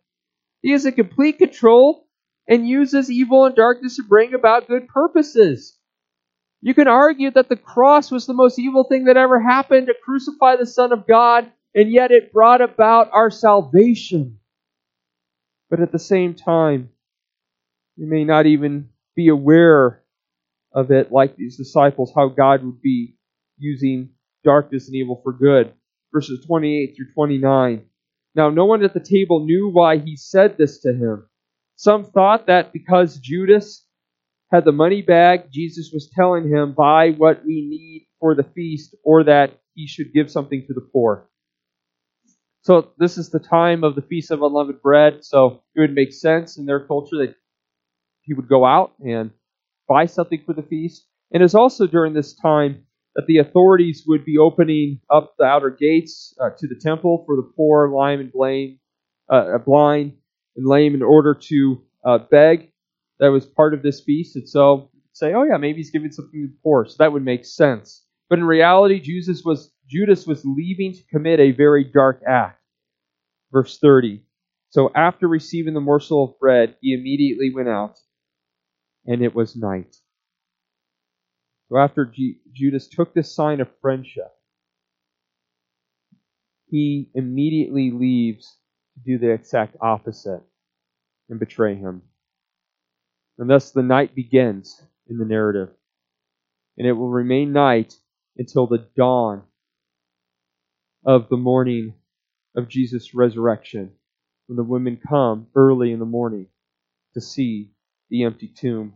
He 0.62 0.72
is 0.72 0.86
in 0.86 0.94
complete 0.94 1.36
control 1.36 2.06
and 2.48 2.66
uses 2.66 3.10
evil 3.10 3.44
and 3.44 3.54
darkness 3.54 3.96
to 3.96 4.02
bring 4.04 4.32
about 4.32 4.66
good 4.66 4.88
purposes. 4.88 5.76
You 6.62 6.74
can 6.74 6.88
argue 6.88 7.30
that 7.30 7.48
the 7.48 7.56
cross 7.56 8.10
was 8.10 8.26
the 8.26 8.34
most 8.34 8.58
evil 8.58 8.84
thing 8.84 9.04
that 9.04 9.16
ever 9.16 9.40
happened 9.40 9.86
to 9.86 9.94
crucify 10.04 10.56
the 10.56 10.66
Son 10.66 10.92
of 10.92 11.06
God, 11.06 11.50
and 11.74 11.90
yet 11.90 12.10
it 12.10 12.32
brought 12.32 12.60
about 12.60 13.10
our 13.12 13.30
salvation. 13.30 14.38
But 15.70 15.80
at 15.80 15.92
the 15.92 15.98
same 15.98 16.34
time, 16.34 16.90
you 17.96 18.06
may 18.06 18.24
not 18.24 18.46
even 18.46 18.90
be 19.16 19.28
aware 19.28 20.02
of 20.72 20.90
it 20.90 21.10
like 21.10 21.36
these 21.36 21.56
disciples, 21.56 22.12
how 22.14 22.28
God 22.28 22.62
would 22.64 22.82
be 22.82 23.16
using 23.58 24.10
darkness 24.44 24.86
and 24.86 24.96
evil 24.96 25.20
for 25.22 25.32
good. 25.32 25.72
Verses 26.12 26.44
28 26.46 26.94
through 26.96 27.12
29. 27.14 27.84
Now, 28.34 28.50
no 28.50 28.64
one 28.64 28.84
at 28.84 28.94
the 28.94 29.00
table 29.00 29.44
knew 29.44 29.70
why 29.72 29.98
he 29.98 30.16
said 30.16 30.56
this 30.56 30.80
to 30.80 30.92
him. 30.92 31.26
Some 31.76 32.04
thought 32.04 32.46
that 32.46 32.72
because 32.72 33.18
Judas 33.18 33.84
had 34.50 34.64
the 34.64 34.72
money 34.72 35.02
bag, 35.02 35.50
Jesus 35.52 35.90
was 35.92 36.10
telling 36.14 36.48
him, 36.48 36.74
buy 36.76 37.10
what 37.10 37.44
we 37.44 37.66
need 37.68 38.08
for 38.18 38.34
the 38.34 38.42
feast, 38.42 38.94
or 39.04 39.24
that 39.24 39.58
he 39.74 39.86
should 39.86 40.12
give 40.12 40.30
something 40.30 40.64
to 40.66 40.74
the 40.74 40.86
poor. 40.92 41.28
So, 42.62 42.90
this 42.98 43.16
is 43.16 43.30
the 43.30 43.38
time 43.38 43.84
of 43.84 43.94
the 43.94 44.02
Feast 44.02 44.30
of 44.30 44.42
Unleavened 44.42 44.82
Bread, 44.82 45.24
so 45.24 45.62
it 45.74 45.80
would 45.80 45.94
make 45.94 46.12
sense 46.12 46.58
in 46.58 46.66
their 46.66 46.86
culture 46.86 47.16
that 47.18 47.34
he 48.22 48.34
would 48.34 48.48
go 48.48 48.66
out 48.66 48.92
and 49.00 49.30
buy 49.88 50.06
something 50.06 50.42
for 50.44 50.52
the 50.52 50.62
feast. 50.62 51.06
And 51.32 51.42
it's 51.42 51.54
also 51.54 51.86
during 51.86 52.12
this 52.12 52.34
time 52.34 52.84
that 53.14 53.26
the 53.26 53.38
authorities 53.38 54.04
would 54.06 54.24
be 54.24 54.36
opening 54.38 55.00
up 55.10 55.34
the 55.38 55.44
outer 55.44 55.70
gates 55.70 56.34
uh, 56.40 56.50
to 56.58 56.66
the 56.66 56.78
temple 56.80 57.24
for 57.26 57.36
the 57.36 57.50
poor, 57.56 57.90
lame, 57.90 58.20
and 58.20 58.32
blind, 58.32 58.78
uh, 59.28 59.58
blind 59.58 60.12
and 60.56 60.66
lame 60.66 60.94
in 60.94 61.02
order 61.02 61.34
to 61.34 61.82
uh, 62.04 62.18
beg. 62.30 62.72
That 63.20 63.28
was 63.28 63.46
part 63.46 63.74
of 63.74 63.82
this 63.82 64.02
feast. 64.02 64.36
And 64.36 64.48
so 64.48 64.90
say, 65.14 65.34
oh 65.34 65.44
yeah, 65.44 65.58
maybe 65.58 65.78
he's 65.78 65.92
giving 65.92 66.12
something 66.12 66.42
to 66.42 66.48
the 66.48 66.58
poor. 66.64 66.86
So 66.86 66.96
that 67.00 67.12
would 67.12 67.24
make 67.24 67.46
sense. 67.46 68.04
But 68.30 68.40
in 68.40 68.46
reality, 68.46 69.00
Judas 69.00 69.44
was, 69.44 69.72
Judas 69.88 70.26
was 70.26 70.44
leaving 70.46 70.94
to 70.94 71.04
commit 71.12 71.40
a 71.40 71.52
very 71.52 71.84
dark 71.84 72.22
act. 72.28 72.60
Verse 73.52 73.78
30. 73.78 74.22
So 74.70 74.92
after 74.94 75.28
receiving 75.28 75.74
the 75.74 75.80
morsel 75.80 76.24
of 76.24 76.38
bread, 76.40 76.76
he 76.82 76.94
immediately 76.94 77.52
went 77.54 77.68
out, 77.68 77.98
and 79.06 79.22
it 79.22 79.34
was 79.34 79.56
night. 79.56 79.96
So 81.70 81.78
after 81.78 82.06
G- 82.06 82.40
Judas 82.52 82.88
took 82.88 83.14
this 83.14 83.34
sign 83.34 83.60
of 83.60 83.68
friendship, 83.80 84.32
he 86.68 87.10
immediately 87.14 87.90
leaves 87.92 88.58
to 88.94 89.00
do 89.04 89.18
the 89.18 89.32
exact 89.32 89.76
opposite 89.80 90.42
and 91.30 91.40
betray 91.40 91.74
him. 91.76 92.02
And 93.40 93.48
thus 93.48 93.70
the 93.70 93.82
night 93.82 94.14
begins 94.14 94.82
in 95.08 95.16
the 95.16 95.24
narrative. 95.24 95.70
And 96.76 96.86
it 96.86 96.92
will 96.92 97.08
remain 97.08 97.54
night 97.54 97.94
until 98.36 98.66
the 98.66 98.86
dawn 98.94 99.44
of 101.06 101.30
the 101.30 101.38
morning 101.38 101.94
of 102.54 102.68
Jesus' 102.68 103.14
resurrection, 103.14 103.92
when 104.46 104.56
the 104.56 104.62
women 104.62 105.00
come 105.08 105.46
early 105.54 105.90
in 105.90 106.00
the 106.00 106.04
morning 106.04 106.48
to 107.14 107.22
see 107.22 107.70
the 108.10 108.24
empty 108.24 108.46
tomb. 108.46 108.92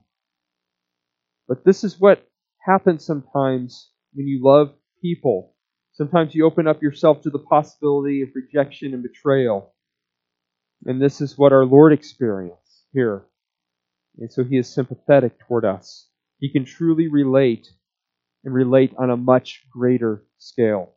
But 1.48 1.64
this 1.64 1.82
is 1.82 1.98
what 1.98 2.28
happens 2.58 3.02
sometimes 3.02 3.92
when 4.12 4.26
you 4.26 4.44
love 4.44 4.74
people. 5.00 5.54
Sometimes 5.92 6.34
you 6.34 6.44
open 6.44 6.66
up 6.66 6.82
yourself 6.82 7.22
to 7.22 7.30
the 7.30 7.38
possibility 7.38 8.20
of 8.20 8.28
rejection 8.34 8.92
and 8.92 9.02
betrayal. 9.02 9.72
And 10.84 11.00
this 11.00 11.22
is 11.22 11.38
what 11.38 11.54
our 11.54 11.64
Lord 11.64 11.94
experienced 11.94 12.84
here. 12.92 13.24
And 14.18 14.32
so 14.32 14.44
he 14.44 14.56
is 14.56 14.72
sympathetic 14.72 15.38
toward 15.40 15.64
us. 15.64 16.08
He 16.38 16.50
can 16.50 16.64
truly 16.64 17.08
relate 17.08 17.68
and 18.44 18.54
relate 18.54 18.92
on 18.98 19.10
a 19.10 19.16
much 19.16 19.64
greater 19.70 20.24
scale. 20.38 20.94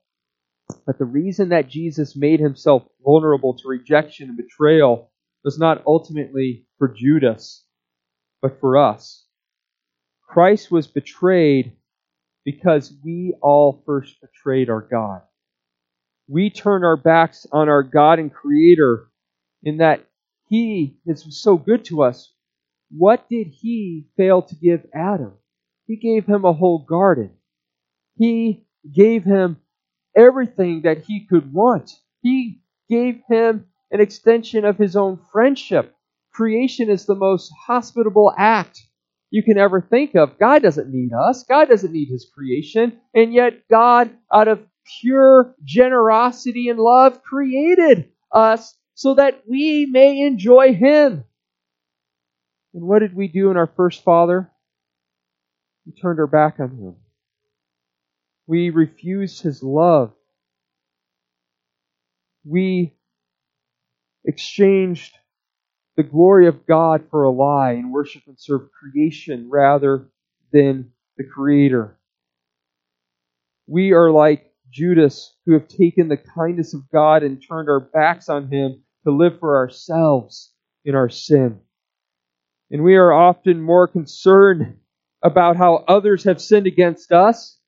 But 0.85 0.97
the 0.97 1.05
reason 1.05 1.49
that 1.49 1.69
Jesus 1.69 2.15
made 2.15 2.39
himself 2.39 2.83
vulnerable 3.03 3.55
to 3.55 3.67
rejection 3.67 4.29
and 4.29 4.37
betrayal 4.37 5.11
was 5.43 5.57
not 5.57 5.83
ultimately 5.87 6.65
for 6.77 6.89
Judas, 6.89 7.65
but 8.41 8.59
for 8.59 8.77
us. 8.77 9.25
Christ 10.27 10.69
was 10.69 10.87
betrayed 10.87 11.73
because 12.43 12.93
we 13.03 13.33
all 13.41 13.81
first 13.85 14.17
betrayed 14.21 14.69
our 14.69 14.81
God. 14.81 15.21
We 16.27 16.49
turn 16.49 16.83
our 16.83 16.97
backs 16.97 17.47
on 17.51 17.69
our 17.69 17.83
God 17.83 18.19
and 18.19 18.33
Creator 18.33 19.07
in 19.63 19.77
that 19.77 20.05
He 20.49 20.97
is 21.05 21.25
so 21.41 21.57
good 21.57 21.85
to 21.85 22.03
us. 22.03 22.33
What 22.89 23.29
did 23.29 23.47
He 23.47 24.07
fail 24.17 24.41
to 24.43 24.55
give 24.55 24.85
Adam? 24.93 25.33
He 25.87 25.95
gave 25.95 26.25
him 26.25 26.43
a 26.45 26.53
whole 26.53 26.85
garden. 26.87 27.31
He 28.17 28.65
gave 28.93 29.23
him 29.23 29.57
everything 30.15 30.81
that 30.81 31.05
he 31.05 31.25
could 31.25 31.53
want. 31.53 31.91
He 32.21 32.61
gave 32.89 33.21
him 33.29 33.67
an 33.91 34.01
extension 34.01 34.65
of 34.65 34.77
his 34.77 34.95
own 34.95 35.19
friendship. 35.31 35.95
Creation 36.33 36.89
is 36.89 37.05
the 37.05 37.15
most 37.15 37.51
hospitable 37.65 38.33
act 38.37 38.81
you 39.31 39.43
can 39.43 39.57
ever 39.57 39.81
think 39.81 40.15
of. 40.15 40.37
God 40.39 40.61
doesn't 40.61 40.91
need 40.91 41.11
us, 41.13 41.43
God 41.43 41.69
doesn't 41.69 41.93
need 41.93 42.09
his 42.09 42.29
creation. 42.33 42.99
And 43.13 43.33
yet, 43.33 43.67
God, 43.69 44.11
out 44.33 44.47
of 44.47 44.65
pure 45.01 45.55
generosity 45.63 46.69
and 46.69 46.79
love, 46.79 47.21
created 47.23 48.09
us 48.31 48.75
so 48.93 49.13
that 49.15 49.43
we 49.47 49.85
may 49.85 50.21
enjoy 50.21 50.73
him. 50.73 51.23
And 52.77 52.85
what 52.85 52.99
did 52.99 53.15
we 53.15 53.27
do 53.27 53.49
in 53.49 53.57
our 53.57 53.71
first 53.75 54.03
father? 54.03 54.51
We 55.87 55.93
turned 55.93 56.19
our 56.19 56.27
back 56.27 56.59
on 56.59 56.69
him. 56.77 56.95
We 58.45 58.69
refused 58.69 59.41
his 59.41 59.63
love. 59.63 60.13
We 62.45 62.93
exchanged 64.25 65.17
the 65.95 66.03
glory 66.03 66.45
of 66.45 66.67
God 66.67 67.05
for 67.09 67.23
a 67.23 67.31
lie 67.31 67.71
and 67.71 67.91
worship 67.91 68.21
and 68.27 68.39
serve 68.39 68.69
creation 68.71 69.49
rather 69.49 70.11
than 70.53 70.91
the 71.17 71.23
Creator. 71.23 71.97
We 73.65 73.93
are 73.93 74.11
like 74.11 74.53
Judas, 74.69 75.33
who 75.47 75.53
have 75.53 75.67
taken 75.67 76.09
the 76.09 76.17
kindness 76.17 76.75
of 76.75 76.91
God 76.91 77.23
and 77.23 77.41
turned 77.41 77.69
our 77.69 77.79
backs 77.79 78.29
on 78.29 78.51
Him 78.51 78.83
to 79.03 79.09
live 79.09 79.39
for 79.39 79.57
ourselves 79.57 80.53
in 80.85 80.93
our 80.93 81.09
sin. 81.09 81.61
And 82.69 82.83
we 82.83 82.95
are 82.95 83.13
often 83.13 83.61
more 83.61 83.87
concerned 83.87 84.77
about 85.23 85.57
how 85.57 85.85
others 85.87 86.25
have 86.25 86.41
sinned 86.41 86.67
against 86.67 87.11
us 87.11 87.59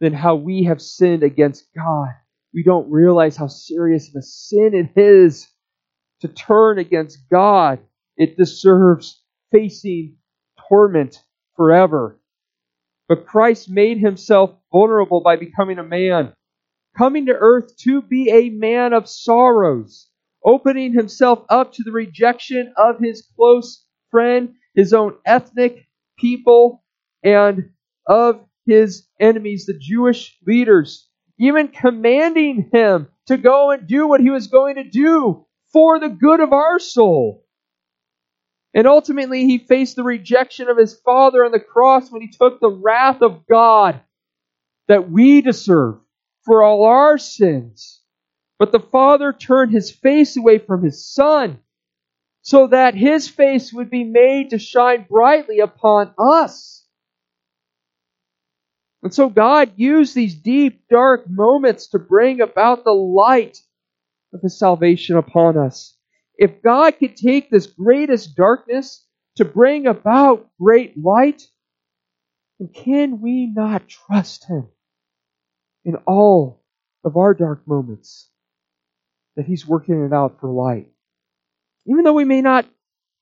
than 0.00 0.12
how 0.12 0.34
we 0.36 0.64
have 0.64 0.82
sinned 0.82 1.22
against 1.22 1.66
God. 1.74 2.08
We 2.52 2.62
don't 2.62 2.90
realize 2.90 3.36
how 3.36 3.48
serious 3.48 4.08
of 4.08 4.16
a 4.16 4.22
sin 4.22 4.72
it 4.74 5.00
is 5.00 5.48
to 6.20 6.28
turn 6.28 6.78
against 6.78 7.28
God. 7.30 7.80
It 8.16 8.36
deserves 8.36 9.22
facing 9.50 10.16
torment 10.68 11.22
forever. 11.56 12.20
But 13.08 13.26
Christ 13.26 13.68
made 13.68 13.98
himself 13.98 14.54
vulnerable 14.72 15.20
by 15.20 15.36
becoming 15.36 15.78
a 15.78 15.84
man, 15.84 16.32
coming 16.96 17.26
to 17.26 17.32
earth 17.32 17.76
to 17.78 18.02
be 18.02 18.30
a 18.30 18.50
man 18.50 18.92
of 18.92 19.08
sorrows, 19.08 20.08
opening 20.44 20.92
himself 20.92 21.44
up 21.48 21.72
to 21.72 21.82
the 21.82 21.92
rejection 21.92 22.72
of 22.76 22.98
his 22.98 23.26
close 23.36 23.84
friend, 24.10 24.54
his 24.74 24.92
own 24.92 25.16
ethnic 25.24 25.86
people, 26.18 26.84
and 27.22 27.70
of 28.06 28.44
his 28.66 29.06
enemies, 29.20 29.66
the 29.66 29.78
Jewish 29.78 30.36
leaders, 30.46 31.08
even 31.38 31.68
commanding 31.68 32.70
him 32.72 33.08
to 33.26 33.36
go 33.36 33.70
and 33.70 33.86
do 33.86 34.06
what 34.06 34.20
he 34.20 34.30
was 34.30 34.46
going 34.46 34.76
to 34.76 34.84
do 34.84 35.46
for 35.72 35.98
the 35.98 36.08
good 36.08 36.40
of 36.40 36.52
our 36.52 36.78
soul. 36.78 37.44
And 38.74 38.86
ultimately, 38.86 39.44
he 39.44 39.58
faced 39.58 39.96
the 39.96 40.02
rejection 40.02 40.68
of 40.68 40.76
his 40.76 40.98
Father 41.00 41.44
on 41.44 41.52
the 41.52 41.60
cross 41.60 42.10
when 42.10 42.22
he 42.22 42.30
took 42.30 42.60
the 42.60 42.70
wrath 42.70 43.22
of 43.22 43.46
God 43.46 44.00
that 44.88 45.10
we 45.10 45.40
deserve 45.40 45.96
for 46.44 46.62
all 46.62 46.84
our 46.84 47.16
sins. 47.16 48.03
But 48.64 48.72
the 48.72 48.80
Father 48.80 49.30
turned 49.34 49.72
his 49.72 49.90
face 49.90 50.38
away 50.38 50.56
from 50.56 50.82
his 50.82 51.06
Son 51.06 51.58
so 52.40 52.68
that 52.68 52.94
his 52.94 53.28
face 53.28 53.74
would 53.74 53.90
be 53.90 54.04
made 54.04 54.48
to 54.50 54.58
shine 54.58 55.04
brightly 55.06 55.58
upon 55.60 56.14
us. 56.18 56.86
And 59.02 59.12
so 59.12 59.28
God 59.28 59.72
used 59.76 60.14
these 60.14 60.34
deep, 60.34 60.88
dark 60.88 61.28
moments 61.28 61.88
to 61.88 61.98
bring 61.98 62.40
about 62.40 62.84
the 62.84 62.94
light 62.94 63.60
of 64.32 64.40
His 64.40 64.58
salvation 64.58 65.18
upon 65.18 65.58
us. 65.58 65.98
If 66.38 66.62
God 66.62 66.92
could 66.98 67.16
take 67.16 67.50
this 67.50 67.66
greatest 67.66 68.34
darkness 68.34 69.06
to 69.36 69.44
bring 69.44 69.86
about 69.86 70.48
great 70.58 70.96
light, 70.96 71.42
then 72.58 72.68
can 72.68 73.20
we 73.20 73.44
not 73.44 73.88
trust 73.88 74.48
Him 74.48 74.68
in 75.84 75.96
all 76.06 76.64
of 77.04 77.18
our 77.18 77.34
dark 77.34 77.68
moments 77.68 78.30
that 79.36 79.46
He's 79.46 79.66
working 79.66 80.04
it 80.04 80.12
out 80.12 80.40
for 80.40 80.48
light? 80.48 80.88
Even 81.86 82.04
though 82.04 82.12
we 82.12 82.24
may 82.24 82.40
not 82.42 82.66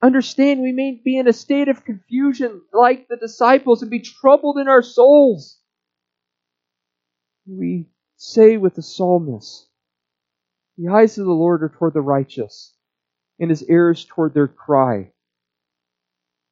understand, 0.02 0.62
we 0.62 0.72
may 0.72 1.00
be 1.04 1.16
in 1.16 1.28
a 1.28 1.32
state 1.32 1.68
of 1.68 1.84
confusion 1.84 2.62
like 2.72 3.08
the 3.08 3.16
disciples 3.16 3.82
and 3.82 3.90
be 3.90 4.00
troubled 4.00 4.58
in 4.58 4.68
our 4.68 4.82
souls 4.82 5.58
we 7.46 7.88
say 8.16 8.56
with 8.56 8.74
the 8.74 8.82
psalmist, 8.82 9.68
The 10.78 10.88
eyes 10.88 11.18
of 11.18 11.26
the 11.26 11.32
Lord 11.32 11.62
are 11.62 11.68
toward 11.68 11.94
the 11.94 12.00
righteous, 12.00 12.74
and 13.40 13.50
his 13.50 13.68
ears 13.68 14.04
toward 14.04 14.32
their 14.32 14.48
cry. 14.48 15.12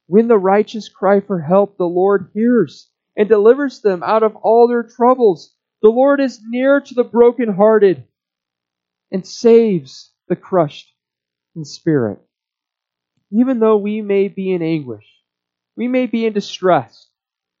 When 0.07 0.27
the 0.27 0.37
righteous 0.37 0.89
cry 0.89 1.21
for 1.21 1.39
help, 1.39 1.77
the 1.77 1.87
Lord 1.87 2.31
hears 2.33 2.89
and 3.15 3.29
delivers 3.29 3.79
them 3.81 4.03
out 4.03 4.23
of 4.23 4.35
all 4.35 4.67
their 4.67 4.83
troubles. 4.83 5.55
The 5.81 5.89
Lord 5.89 6.19
is 6.19 6.41
near 6.45 6.81
to 6.81 6.93
the 6.93 7.03
brokenhearted 7.03 8.05
and 9.11 9.25
saves 9.25 10.11
the 10.27 10.35
crushed 10.35 10.93
in 11.55 11.65
spirit. 11.65 12.19
Even 13.31 13.59
though 13.59 13.77
we 13.77 14.01
may 14.01 14.27
be 14.27 14.51
in 14.51 14.61
anguish, 14.61 15.05
we 15.75 15.87
may 15.87 16.05
be 16.05 16.25
in 16.25 16.33
distress, 16.33 17.09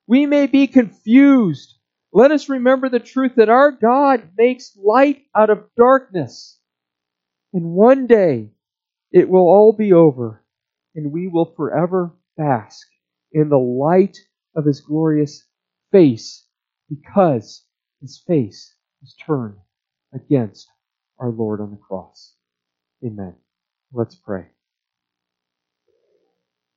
we 0.07 0.25
may 0.25 0.47
be 0.47 0.67
confused, 0.67 1.77
let 2.13 2.31
us 2.31 2.49
remember 2.49 2.89
the 2.89 2.99
truth 2.99 3.33
that 3.35 3.49
our 3.49 3.71
God 3.71 4.31
makes 4.37 4.75
light 4.75 5.23
out 5.35 5.49
of 5.49 5.69
darkness. 5.77 6.59
And 7.53 7.71
one 7.71 8.07
day 8.07 8.51
it 9.11 9.29
will 9.29 9.47
all 9.47 9.73
be 9.73 9.93
over, 9.93 10.43
and 10.95 11.11
we 11.11 11.27
will 11.27 11.53
forever 11.55 12.13
bask 12.37 12.87
in 13.31 13.49
the 13.49 13.59
light 13.59 14.17
of 14.55 14.65
His 14.65 14.81
glorious 14.81 15.45
face 15.91 16.45
because 16.89 17.63
His 18.01 18.21
face 18.27 18.75
is 19.03 19.15
turned 19.25 19.57
against 20.13 20.67
our 21.21 21.31
Lord 21.31 21.61
on 21.61 21.71
the 21.71 21.77
cross. 21.77 22.35
Amen. 23.05 23.35
Let's 23.93 24.15
pray. 24.15 24.47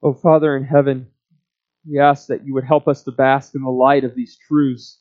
Oh, 0.03 0.15
Father 0.15 0.57
in 0.57 0.65
heaven, 0.65 1.09
We 1.89 1.99
ask 2.01 2.29
that 2.29 2.47
you 2.47 2.55
would 2.55 2.65
help 2.65 2.89
us 2.89 3.03
to 3.05 3.13
bask 3.13 3.55
in 3.55 3.63
the 3.63 3.71
light 3.71 4.05
of 4.05 4.15
these 4.15 4.39
truths 4.49 5.01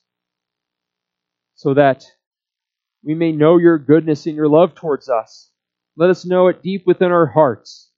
so 1.56 1.74
that 1.76 2.06
we 3.04 3.16
may 3.16 3.32
know 3.32 3.58
your 3.58 3.80
goodness 3.80 4.28
and 4.28 4.36
your 4.36 4.50
love 4.50 4.76
towards 4.76 5.10
us. 5.10 5.52
Let 5.98 6.10
us 6.10 6.26
know 6.26 6.48
it 6.50 6.64
deep 6.64 6.84
within 6.88 7.12
our 7.12 7.28
hearts 7.28 7.92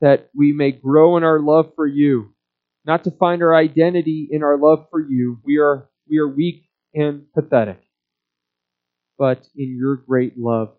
that 0.00 0.30
we 0.36 0.52
may 0.52 0.72
grow 0.72 1.16
in 1.16 1.24
our 1.24 1.40
love 1.40 1.72
for 1.76 1.86
you, 1.86 2.34
not 2.86 3.04
to 3.04 3.12
find 3.12 3.42
our 3.42 3.54
identity 3.54 4.28
in 4.30 4.42
our 4.42 4.58
love 4.58 4.86
for 4.90 5.00
you. 5.00 5.40
We 5.44 5.58
are, 5.58 5.88
we 6.08 6.18
are 6.18 6.28
weak 6.28 6.68
and 6.94 7.24
pathetic, 7.34 7.80
but 9.22 9.46
in 9.56 9.78
your 9.78 9.94
great 9.94 10.36
love 10.36 10.74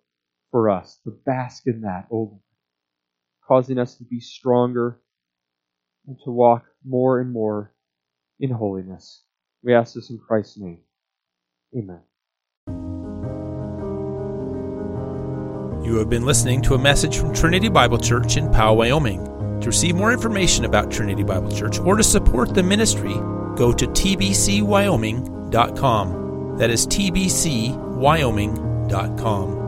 for 0.51 0.69
us, 0.69 0.99
to 1.05 1.11
bask 1.25 1.63
in 1.65 1.83
that, 1.83 2.07
O 2.11 2.17
Lord, 2.17 2.41
causing 3.47 3.79
us 3.79 3.95
to 3.95 4.03
be 4.03 4.19
stronger 4.19 4.99
and 6.05 6.17
to 6.25 6.31
walk 6.31 6.65
more 6.85 7.21
and 7.21 7.31
more 7.31 7.73
in 8.41 8.49
holiness. 8.49 9.23
We 9.63 9.73
ask 9.73 9.93
this 9.93 10.09
in 10.09 10.19
Christ's 10.19 10.57
name. 10.57 10.79
Amen. 11.73 12.01
You 15.85 15.95
have 15.99 16.09
been 16.09 16.25
listening 16.25 16.61
to 16.63 16.73
a 16.73 16.77
message 16.77 17.15
from 17.15 17.33
Trinity 17.33 17.69
Bible 17.69 17.97
Church 17.97 18.35
in 18.35 18.51
Powell, 18.51 18.75
Wyoming. 18.75 19.23
To 19.61 19.67
receive 19.67 19.95
more 19.95 20.11
information 20.11 20.65
about 20.65 20.91
Trinity 20.91 21.23
Bible 21.23 21.53
Church 21.53 21.79
or 21.79 21.95
to 21.95 22.03
support 22.03 22.53
the 22.53 22.61
ministry, 22.61 23.13
go 23.55 23.71
to 23.71 23.87
tbcwyoming.com. 23.87 26.57
That 26.57 26.69
is 26.69 26.85
tbcwyoming.com 26.85 27.82
wyoming.com. 27.95 29.62